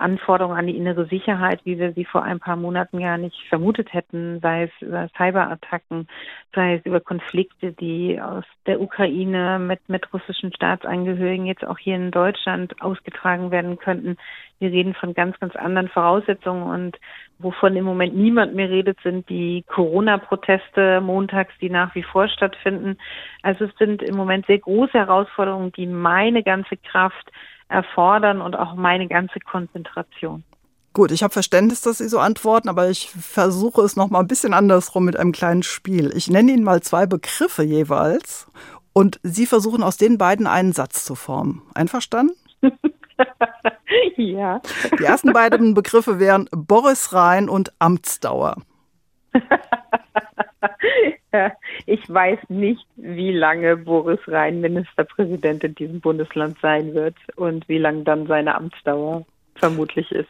Anforderungen 0.00 0.56
an 0.56 0.66
die 0.66 0.76
innere 0.76 1.06
Sicherheit, 1.06 1.60
wie 1.64 1.78
wir 1.78 1.92
sie 1.92 2.04
vor 2.04 2.22
ein 2.22 2.40
paar 2.40 2.56
Monaten 2.56 3.00
gar 3.00 3.18
nicht 3.18 3.36
vermutet 3.48 3.92
hätten, 3.92 4.40
sei 4.40 4.64
es 4.64 4.70
über 4.80 5.08
Cyberattacken, 5.16 6.08
sei 6.54 6.76
es 6.76 6.86
über 6.86 7.00
Konflikte, 7.00 7.72
die 7.72 8.20
aus 8.20 8.44
der 8.66 8.80
Ukraine 8.80 9.58
mit, 9.58 9.88
mit 9.88 10.12
russischen 10.12 10.52
Staatsangehörigen 10.52 11.46
jetzt 11.46 11.66
auch 11.66 11.78
hier 11.78 11.96
in 11.96 12.10
Deutschland 12.10 12.80
ausgetragen 12.80 13.50
werden 13.50 13.78
könnten. 13.78 14.16
Wir 14.58 14.70
reden 14.70 14.94
von 14.94 15.14
ganz, 15.14 15.38
ganz 15.40 15.56
anderen 15.56 15.88
Voraussetzungen 15.88 16.62
und 16.64 16.98
wovon 17.38 17.76
im 17.76 17.84
Moment 17.84 18.14
niemand 18.14 18.54
mehr 18.54 18.68
redet, 18.68 18.98
sind 19.02 19.28
die 19.28 19.64
Corona-Proteste 19.66 21.00
montags, 21.00 21.54
die 21.60 21.70
nach 21.70 21.94
wie 21.94 22.02
vor 22.02 22.28
stattfinden. 22.28 22.98
Also 23.42 23.64
es 23.64 23.76
sind 23.78 24.02
im 24.02 24.16
Moment 24.16 24.46
sehr 24.46 24.58
große 24.58 24.92
Herausforderungen, 24.92 25.72
die 25.72 25.86
meine 25.86 26.42
ganze 26.42 26.76
Kraft 26.76 27.30
erfordern 27.70 28.40
und 28.40 28.56
auch 28.56 28.74
meine 28.74 29.08
ganze 29.08 29.40
Konzentration. 29.40 30.44
Gut, 30.92 31.12
ich 31.12 31.22
habe 31.22 31.32
Verständnis, 31.32 31.82
dass 31.82 31.98
Sie 31.98 32.08
so 32.08 32.18
antworten, 32.18 32.68
aber 32.68 32.90
ich 32.90 33.10
versuche 33.10 33.82
es 33.82 33.94
noch 33.94 34.10
mal 34.10 34.20
ein 34.20 34.26
bisschen 34.26 34.52
andersrum 34.52 35.04
mit 35.04 35.16
einem 35.16 35.30
kleinen 35.30 35.62
Spiel. 35.62 36.10
Ich 36.16 36.28
nenne 36.28 36.50
Ihnen 36.50 36.64
mal 36.64 36.82
zwei 36.82 37.06
Begriffe 37.06 37.62
jeweils 37.62 38.48
und 38.92 39.20
Sie 39.22 39.46
versuchen 39.46 39.84
aus 39.84 39.96
den 39.98 40.18
beiden 40.18 40.48
einen 40.48 40.72
Satz 40.72 41.04
zu 41.04 41.14
formen. 41.14 41.62
Einverstanden? 41.74 42.32
ja. 44.16 44.60
Die 44.98 45.04
ersten 45.04 45.32
beiden 45.32 45.74
Begriffe 45.74 46.18
wären 46.18 46.48
Boris 46.50 47.12
Rhein 47.12 47.48
und 47.48 47.72
Amtsdauer. 47.78 48.56
ich 51.86 52.08
weiß 52.08 52.38
nicht, 52.48 52.86
wie 52.96 53.32
lange 53.32 53.76
Boris 53.76 54.20
Rhein 54.26 54.60
Ministerpräsident 54.60 55.64
in 55.64 55.74
diesem 55.74 56.00
Bundesland 56.00 56.58
sein 56.60 56.94
wird 56.94 57.16
und 57.36 57.68
wie 57.68 57.78
lang 57.78 58.04
dann 58.04 58.26
seine 58.26 58.54
Amtsdauer 58.54 59.24
vermutlich 59.54 60.10
ist. 60.12 60.28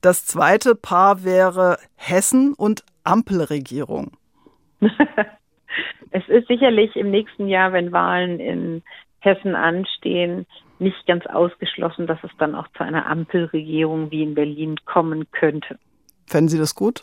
Das 0.00 0.26
zweite 0.26 0.74
Paar 0.74 1.24
wäre 1.24 1.78
Hessen 1.96 2.54
und 2.54 2.84
Ampelregierung. 3.04 4.12
es 6.10 6.28
ist 6.28 6.48
sicherlich 6.48 6.96
im 6.96 7.10
nächsten 7.10 7.48
Jahr, 7.48 7.72
wenn 7.72 7.92
Wahlen 7.92 8.40
in 8.40 8.82
Hessen 9.20 9.54
anstehen, 9.54 10.46
nicht 10.80 11.06
ganz 11.06 11.24
ausgeschlossen, 11.26 12.08
dass 12.08 12.18
es 12.24 12.30
dann 12.38 12.56
auch 12.56 12.66
zu 12.76 12.82
einer 12.82 13.06
Ampelregierung 13.06 14.10
wie 14.10 14.24
in 14.24 14.34
Berlin 14.34 14.76
kommen 14.84 15.30
könnte. 15.30 15.78
Fänden 16.26 16.48
Sie 16.48 16.58
das 16.58 16.74
gut? 16.74 17.02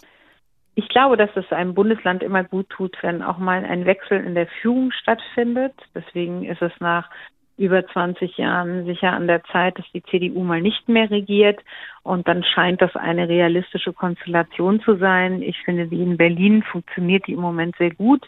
Ich 0.80 0.88
glaube, 0.88 1.18
dass 1.18 1.30
es 1.36 1.52
einem 1.52 1.74
Bundesland 1.74 2.24
immer 2.24 2.46
gut 2.46 2.70
tut, 2.70 2.96
wenn 3.02 3.22
auch 3.22 3.38
mal 3.38 3.66
ein 3.66 3.86
Wechsel 3.86 4.24
in 4.24 4.34
der 4.34 4.48
Führung 4.48 4.94
stattfindet. 4.94 5.74
Deswegen 5.94 6.46
ist 6.46 6.62
es 6.62 6.72
nach 6.80 7.10
über 7.58 7.86
20 7.86 8.38
Jahren 8.38 8.86
sicher 8.86 9.12
an 9.12 9.28
der 9.28 9.44
Zeit, 9.52 9.78
dass 9.78 9.86
die 9.94 10.02
CDU 10.04 10.42
mal 10.42 10.62
nicht 10.62 10.88
mehr 10.88 11.12
regiert. 11.12 11.60
Und 12.04 12.30
dann 12.30 12.46
scheint 12.46 12.82
das 12.82 12.96
eine 12.96 13.28
realistische 13.28 13.92
Konstellation 13.92 14.80
zu 14.80 14.96
sein. 14.96 15.42
Ich 15.42 15.58
finde, 15.66 15.92
wie 15.92 16.02
in 16.02 16.16
Berlin 16.16 16.64
funktioniert 16.64 17.28
die 17.28 17.34
im 17.34 17.42
Moment 17.42 17.76
sehr 17.76 17.94
gut. 17.94 18.26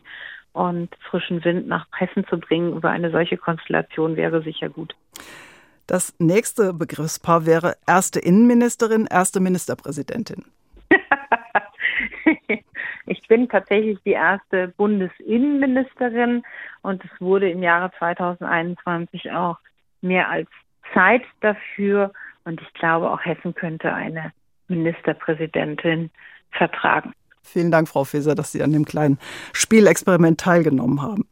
Und 0.51 0.89
frischen 1.09 1.45
Wind 1.45 1.69
nach 1.69 1.87
Hessen 1.97 2.27
zu 2.27 2.37
bringen 2.37 2.73
über 2.73 2.89
eine 2.89 3.11
solche 3.11 3.37
Konstellation 3.37 4.17
wäre 4.17 4.41
sicher 4.41 4.67
gut. 4.67 4.93
Das 5.87 6.13
nächste 6.19 6.73
Begriffspaar 6.73 7.45
wäre 7.45 7.75
erste 7.87 8.19
Innenministerin, 8.19 9.07
erste 9.09 9.39
Ministerpräsidentin. 9.39 10.43
Ich 13.05 13.27
bin 13.27 13.49
tatsächlich 13.49 13.99
die 14.05 14.11
erste 14.11 14.69
Bundesinnenministerin 14.69 16.43
und 16.81 17.03
es 17.03 17.21
wurde 17.21 17.49
im 17.49 17.63
Jahre 17.63 17.91
2021 17.97 19.31
auch 19.31 19.57
mehr 20.01 20.29
als 20.29 20.49
Zeit 20.93 21.23
dafür. 21.41 22.11
Und 22.43 22.61
ich 22.61 22.73
glaube, 22.73 23.09
auch 23.09 23.23
Hessen 23.23 23.53
könnte 23.53 23.93
eine 23.93 24.31
Ministerpräsidentin 24.67 26.09
vertragen. 26.51 27.13
Vielen 27.43 27.71
Dank, 27.71 27.87
Frau 27.87 28.03
Feser, 28.03 28.35
dass 28.35 28.51
Sie 28.51 28.63
an 28.63 28.71
dem 28.71 28.85
kleinen 28.85 29.19
Spielexperiment 29.53 30.39
teilgenommen 30.39 31.01
haben. 31.01 31.25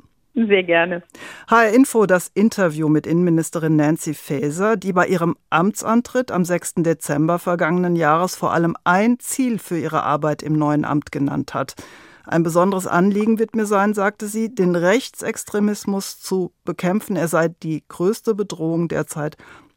Sehr 0.48 0.64
gerne. 0.64 1.04
HR 1.50 1.70
Info 1.70 2.06
das 2.06 2.30
Interview 2.34 2.88
mit 2.88 3.06
Innenministerin 3.06 3.76
Nancy 3.76 4.14
Faeser, 4.14 4.78
die 4.78 4.94
bei 4.94 5.08
ihrem 5.08 5.36
Amtsantritt 5.50 6.32
am 6.32 6.46
6. 6.46 6.76
Dezember 6.78 7.40
vergangenen 7.40 7.96
Jahres 7.96 8.36
vor 8.36 8.54
allem 8.54 8.76
ein 8.86 9.20
Ziel 9.20 9.60
für 9.60 9.78
ihre 9.78 10.04
Arbeit 10.04 10.42
im 10.42 10.54
neuen 10.54 10.86
Amt 10.86 11.12
genannt 11.12 11.54
hat. 11.54 11.76
Ein 12.26 12.44
besonderes 12.44 12.88
Anliegen 12.88 13.40
wird 13.40 13.56
mir 13.56 13.66
sein, 13.66 13.94
sagte 13.94 14.28
sie, 14.28 14.54
den 14.54 14.76
Rechtsextremismus 14.76 16.22
zu 16.22 16.54
bekämpfen. 16.64 17.16
Er 17.16 17.28
sei 17.28 17.50
die 17.50 17.84
größte 17.88 18.36
Bedrohung 18.36 18.88
derzeit 18.88 19.36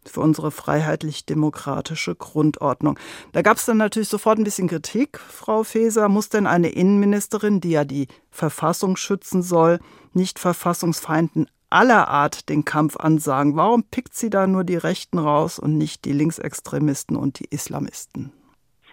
für 0.09 0.21
unsere 0.21 0.51
freiheitlich-demokratische 0.51 2.15
Grundordnung. 2.15 2.99
Da 3.33 3.43
gab 3.43 3.57
es 3.57 3.67
dann 3.67 3.77
natürlich 3.77 4.09
sofort 4.09 4.39
ein 4.39 4.45
bisschen 4.45 4.69
Kritik. 4.69 5.19
Frau 5.19 5.63
Faeser, 5.63 6.09
muss 6.09 6.29
denn 6.29 6.47
eine 6.47 6.69
Innenministerin, 6.69 7.61
die 7.61 7.71
ja 7.71 7.85
die 7.85 8.09
Verfassung 8.31 8.97
schützen 8.97 9.43
soll, 9.43 9.79
nicht 10.13 10.39
Verfassungsfeinden 10.39 11.47
aller 11.71 12.09
Art 12.09 12.49
den 12.49 12.65
Kampf 12.65 12.97
ansagen? 12.97 13.57
Warum 13.57 13.85
pickt 13.85 14.15
sie 14.15 14.31
da 14.31 14.47
nur 14.47 14.65
die 14.65 14.77
Rechten 14.77 15.19
raus 15.19 15.59
und 15.59 15.79
nicht 15.79 16.05
die 16.05 16.13
Linksextremisten 16.13 17.17
und 17.17 17.41
die 17.41 17.49
Islamisten? 17.51 18.33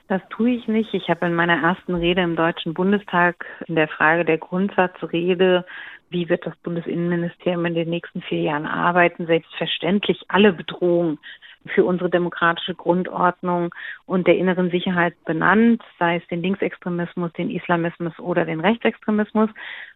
Das 0.07 0.21
tue 0.31 0.51
ich 0.51 0.67
nicht. 0.67 0.91
Ich 0.95 1.07
habe 1.07 1.27
in 1.27 1.35
meiner 1.35 1.61
ersten 1.61 1.93
Rede 1.93 2.21
im 2.21 2.35
Deutschen 2.35 2.73
Bundestag 2.73 3.45
in 3.67 3.75
der 3.75 3.87
Frage 3.87 4.25
der 4.25 4.39
Grundsatzrede 4.39 5.65
wie 6.09 6.29
wird 6.29 6.45
das 6.45 6.55
Bundesinnenministerium 6.57 7.65
in 7.65 7.75
den 7.75 7.89
nächsten 7.89 8.21
vier 8.21 8.41
Jahren 8.41 8.65
arbeiten, 8.65 9.25
selbstverständlich 9.25 10.23
alle 10.27 10.53
Bedrohungen 10.53 11.19
für 11.65 11.83
unsere 11.83 12.09
demokratische 12.09 12.73
Grundordnung 12.73 13.73
und 14.05 14.27
der 14.27 14.37
inneren 14.37 14.71
Sicherheit 14.71 15.13
benannt, 15.25 15.83
sei 15.99 16.17
es 16.17 16.27
den 16.27 16.41
Linksextremismus, 16.41 17.31
den 17.33 17.49
Islamismus 17.49 18.17
oder 18.19 18.45
den 18.45 18.59
Rechtsextremismus. 18.59 19.49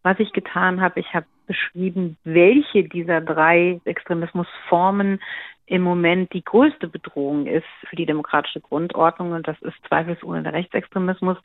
Was 0.04 0.20
ich 0.20 0.32
getan 0.34 0.82
habe, 0.82 1.00
ich 1.00 1.14
habe 1.14 1.26
beschrieben, 1.48 2.18
welche 2.24 2.84
dieser 2.84 3.22
drei 3.22 3.80
Extremismusformen 3.86 5.20
im 5.66 5.82
Moment 5.82 6.34
die 6.34 6.44
größte 6.44 6.88
Bedrohung 6.88 7.48
ist 7.48 7.66
für 7.90 7.96
die 7.96 8.06
demokratische 8.06 8.60
Grundordnung 8.60 9.32
und 9.32 9.48
das 9.48 9.60
ist 9.62 9.76
zweifelsohne 9.88 10.44
der 10.44 10.54
Rechtsextremismus, 10.54 11.38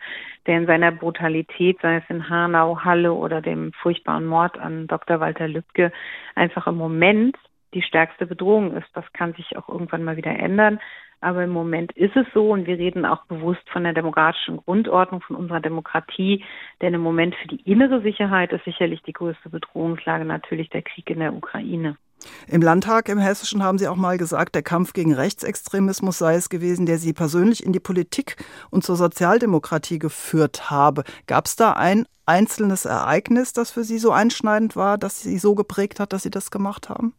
der 0.47 0.59
in 0.59 0.67
seiner 0.67 0.91
Brutalität, 0.91 1.79
sei 1.81 1.97
es 1.97 2.05
in 2.09 2.29
Hanau, 2.29 2.81
Halle 2.85 3.13
oder 3.13 3.41
dem 3.41 3.73
furchtbaren 3.75 4.27
Mord 4.27 4.59
an 4.59 4.89
Dr. 4.89 5.21
Walter 5.21 5.47
Lübcke, 5.47 5.93
einfach 6.35 6.67
im 6.67 6.77
Moment 6.77 7.37
die 7.75 7.83
stärkste 7.83 8.27
Bedrohung 8.27 8.77
ist. 8.77 8.89
Das 8.95 9.05
kann 9.13 9.35
sich 9.35 9.57
auch 9.57 9.69
irgendwann 9.69 10.05
mal 10.05 10.17
wieder 10.17 10.31
ändern. 10.31 10.81
Aber 11.21 11.43
im 11.43 11.51
Moment 11.51 11.91
ist 11.93 12.15
es 12.15 12.27
so 12.33 12.53
und 12.53 12.67
wir 12.67 12.79
reden 12.79 13.05
auch 13.05 13.25
bewusst 13.27 13.69
von 13.73 13.83
der 13.83 13.93
demokratischen 13.93 14.59
Grundordnung, 14.59 15.21
von 15.21 15.35
unserer 15.37 15.61
Demokratie. 15.61 16.45
Denn 16.81 16.95
im 16.95 17.01
Moment 17.01 17.35
für 17.35 17.49
die 17.49 17.61
innere 17.71 18.03
Sicherheit 18.03 18.53
ist 18.53 18.65
sicherlich 18.65 19.03
die 19.03 19.13
größte 19.13 19.49
Bedrohungslage 19.49 20.25
natürlich 20.25 20.71
der 20.71 20.83
Krieg 20.83 21.11
in 21.11 21.19
der 21.19 21.35
Ukraine. 21.35 21.97
Im 22.49 22.63
Landtag 22.63 23.09
im 23.09 23.19
Hessischen 23.19 23.63
haben 23.63 23.79
Sie 23.79 23.89
auch 23.89 23.97
mal 23.97 24.19
gesagt, 24.19 24.55
der 24.55 24.63
Kampf 24.63 24.93
gegen 24.93 25.15
Rechtsextremismus 25.15 26.19
sei 26.19 26.35
es 26.35 26.49
gewesen, 26.49 26.87
der 26.87 26.99
Sie 26.99 27.13
persönlich 27.13 27.65
in 27.65 27.73
die 27.73 27.81
Politik 27.81 28.37
und 28.71 28.85
zur 28.85 28.97
Sozialdemokratie 28.97 29.99
geführt 29.99 30.71
habe. 30.71 31.05
Gab 31.27 31.47
es 31.47 31.57
da 31.57 31.73
ein 31.73 32.07
einzelnes 32.27 32.85
Ereignis, 32.85 33.53
das 33.53 33.71
für 33.71 33.85
Sie 33.85 33.99
so 33.99 34.11
einschneidend 34.11 34.77
war, 34.77 34.99
das 34.99 35.23
Sie 35.23 35.39
so 35.39 35.55
geprägt 35.55 36.01
hat, 36.01 36.13
dass 36.13 36.25
Sie 36.25 36.31
das 36.31 36.51
gemacht 36.51 36.89
haben? 36.89 37.15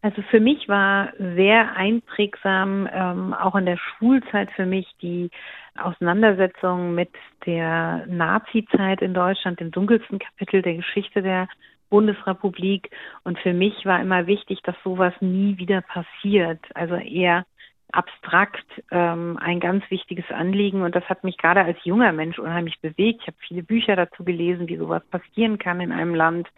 Also 0.00 0.22
für 0.30 0.38
mich 0.38 0.68
war 0.68 1.12
sehr 1.18 1.74
einprägsam, 1.76 2.88
ähm, 2.92 3.34
auch 3.34 3.56
in 3.56 3.66
der 3.66 3.78
Schulzeit 3.78 4.50
für 4.52 4.64
mich 4.64 4.86
die 5.02 5.30
Auseinandersetzung 5.76 6.94
mit 6.94 7.10
der 7.46 8.06
Nazi-Zeit 8.06 9.02
in 9.02 9.12
Deutschland, 9.12 9.58
dem 9.58 9.72
dunkelsten 9.72 10.20
Kapitel 10.20 10.62
der 10.62 10.74
Geschichte 10.74 11.22
der 11.22 11.48
Bundesrepublik. 11.90 12.90
Und 13.24 13.38
für 13.40 13.52
mich 13.52 13.84
war 13.86 14.00
immer 14.00 14.26
wichtig, 14.28 14.60
dass 14.62 14.76
sowas 14.84 15.14
nie 15.20 15.58
wieder 15.58 15.80
passiert. 15.80 16.60
Also 16.74 16.94
eher 16.94 17.44
abstrakt 17.92 18.66
ähm, 18.90 19.38
ein 19.40 19.60
ganz 19.60 19.82
wichtiges 19.90 20.30
Anliegen 20.30 20.82
und 20.82 20.94
das 20.94 21.04
hat 21.08 21.24
mich 21.24 21.38
gerade 21.38 21.62
als 21.62 21.78
junger 21.84 22.12
Mensch 22.12 22.38
unheimlich 22.38 22.80
bewegt. 22.80 23.20
Ich 23.22 23.26
habe 23.26 23.36
viele 23.46 23.62
Bücher 23.62 23.96
dazu 23.96 24.24
gelesen, 24.24 24.68
wie 24.68 24.76
sowas 24.76 25.02
passieren 25.10 25.58
kann 25.58 25.80
in 25.80 25.92
einem 25.92 26.14
Land 26.14 26.48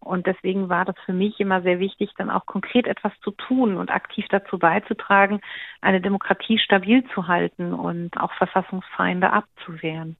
und 0.00 0.26
deswegen 0.26 0.70
war 0.70 0.86
das 0.86 0.96
für 1.04 1.12
mich 1.12 1.38
immer 1.38 1.60
sehr 1.60 1.78
wichtig, 1.78 2.10
dann 2.16 2.30
auch 2.30 2.46
konkret 2.46 2.86
etwas 2.86 3.12
zu 3.22 3.32
tun 3.32 3.76
und 3.76 3.90
aktiv 3.90 4.24
dazu 4.30 4.58
beizutragen, 4.58 5.40
eine 5.82 6.00
Demokratie 6.00 6.58
stabil 6.58 7.04
zu 7.14 7.28
halten 7.28 7.74
und 7.74 8.16
auch 8.18 8.32
Verfassungsfeinde 8.32 9.30
abzuwehren. 9.30 10.16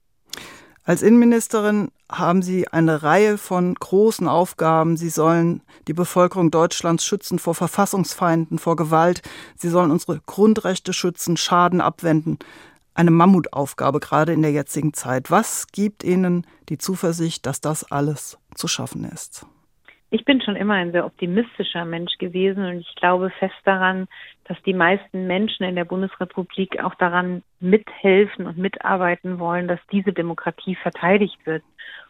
Als 0.90 1.02
Innenministerin 1.02 1.92
haben 2.10 2.42
Sie 2.42 2.66
eine 2.66 3.04
Reihe 3.04 3.38
von 3.38 3.74
großen 3.74 4.26
Aufgaben. 4.26 4.96
Sie 4.96 5.08
sollen 5.08 5.62
die 5.86 5.92
Bevölkerung 5.92 6.50
Deutschlands 6.50 7.04
schützen 7.04 7.38
vor 7.38 7.54
Verfassungsfeinden, 7.54 8.58
vor 8.58 8.74
Gewalt. 8.74 9.22
Sie 9.54 9.68
sollen 9.68 9.92
unsere 9.92 10.18
Grundrechte 10.26 10.92
schützen, 10.92 11.36
Schaden 11.36 11.80
abwenden. 11.80 12.40
Eine 12.92 13.12
Mammutaufgabe 13.12 14.00
gerade 14.00 14.32
in 14.32 14.42
der 14.42 14.50
jetzigen 14.50 14.92
Zeit. 14.92 15.30
Was 15.30 15.68
gibt 15.68 16.02
Ihnen 16.02 16.44
die 16.68 16.78
Zuversicht, 16.78 17.46
dass 17.46 17.60
das 17.60 17.92
alles 17.92 18.36
zu 18.56 18.66
schaffen 18.66 19.04
ist? 19.04 19.46
Ich 20.10 20.24
bin 20.24 20.40
schon 20.40 20.56
immer 20.56 20.74
ein 20.74 20.90
sehr 20.90 21.06
optimistischer 21.06 21.84
Mensch 21.84 22.18
gewesen 22.18 22.64
und 22.64 22.80
ich 22.80 22.96
glaube 22.96 23.30
fest 23.38 23.54
daran, 23.64 24.08
dass 24.50 24.60
die 24.64 24.74
meisten 24.74 25.28
Menschen 25.28 25.62
in 25.62 25.76
der 25.76 25.84
Bundesrepublik 25.84 26.82
auch 26.82 26.96
daran 26.96 27.44
mithelfen 27.60 28.48
und 28.48 28.58
mitarbeiten 28.58 29.38
wollen, 29.38 29.68
dass 29.68 29.78
diese 29.92 30.12
Demokratie 30.12 30.74
verteidigt 30.74 31.38
wird. 31.44 31.62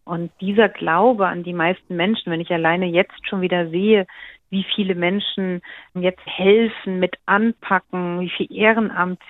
Und 0.07 0.33
dieser 0.41 0.71
Glaube 0.71 1.27
an 1.27 1.43
die 1.43 1.53
meisten 1.53 1.97
Menschen, 1.97 2.33
wenn 2.33 2.41
ich 2.41 2.51
alleine 2.51 2.87
jetzt 2.87 3.29
schon 3.29 3.43
wieder 3.43 3.69
sehe, 3.69 4.07
wie 4.49 4.65
viele 4.75 4.95
Menschen 4.95 5.61
jetzt 5.93 6.25
helfen, 6.25 6.99
mit 6.99 7.17
anpacken, 7.27 8.21
wie 8.21 8.31
viel 8.31 8.51
Ehrenamt 8.51 9.21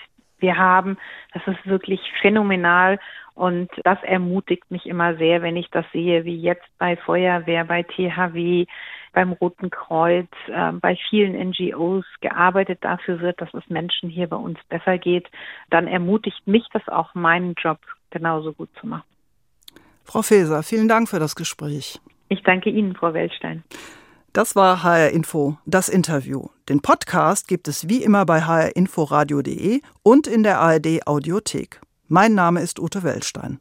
wir 0.40 0.56
haben, 0.56 0.98
das 1.32 1.46
ist 1.46 1.66
wirklich 1.66 2.00
phänomenal. 2.20 2.98
Und 3.34 3.70
das 3.84 3.98
ermutigt 4.02 4.70
mich 4.70 4.84
immer 4.86 5.16
sehr, 5.16 5.40
wenn 5.40 5.56
ich 5.56 5.70
das 5.70 5.86
sehe, 5.92 6.24
wie 6.24 6.36
jetzt 6.36 6.66
bei 6.78 6.96
Feuerwehr, 6.96 7.64
bei 7.64 7.82
THW, 7.84 8.66
beim 9.12 9.32
Roten 9.32 9.70
Kreuz, 9.70 10.28
äh, 10.48 10.72
bei 10.72 10.96
vielen 11.08 11.32
NGOs 11.48 12.04
gearbeitet 12.20 12.78
dafür 12.82 13.20
wird, 13.20 13.40
dass 13.40 13.52
es 13.54 13.68
Menschen 13.68 14.10
hier 14.10 14.28
bei 14.28 14.36
uns 14.36 14.58
besser 14.68 14.98
geht. 14.98 15.28
Dann 15.70 15.86
ermutigt 15.86 16.46
mich 16.46 16.66
das 16.72 16.86
auch, 16.88 17.14
meinen 17.14 17.54
Job 17.54 17.78
genauso 18.10 18.52
gut 18.52 18.68
zu 18.80 18.86
machen. 18.86 19.04
Frau 20.04 20.22
Feser, 20.22 20.62
vielen 20.62 20.88
Dank 20.88 21.08
für 21.08 21.18
das 21.18 21.36
Gespräch. 21.36 22.00
Ich 22.28 22.42
danke 22.42 22.70
Ihnen, 22.70 22.94
Frau 22.94 23.14
Wellstein. 23.14 23.64
Das 24.32 24.54
war 24.54 24.84
HR 24.84 25.10
Info, 25.10 25.58
das 25.66 25.88
Interview. 25.88 26.46
Den 26.68 26.80
Podcast 26.80 27.48
gibt 27.48 27.66
es 27.66 27.88
wie 27.88 28.04
immer 28.04 28.24
bei 28.24 28.40
hrinforadio.de 28.40 29.80
und 30.04 30.28
in 30.28 30.44
der 30.44 30.60
ARD 30.60 31.04
Audiothek. 31.06 31.80
Mein 32.06 32.34
Name 32.34 32.60
ist 32.60 32.78
Ute 32.78 33.02
Wellstein. 33.02 33.60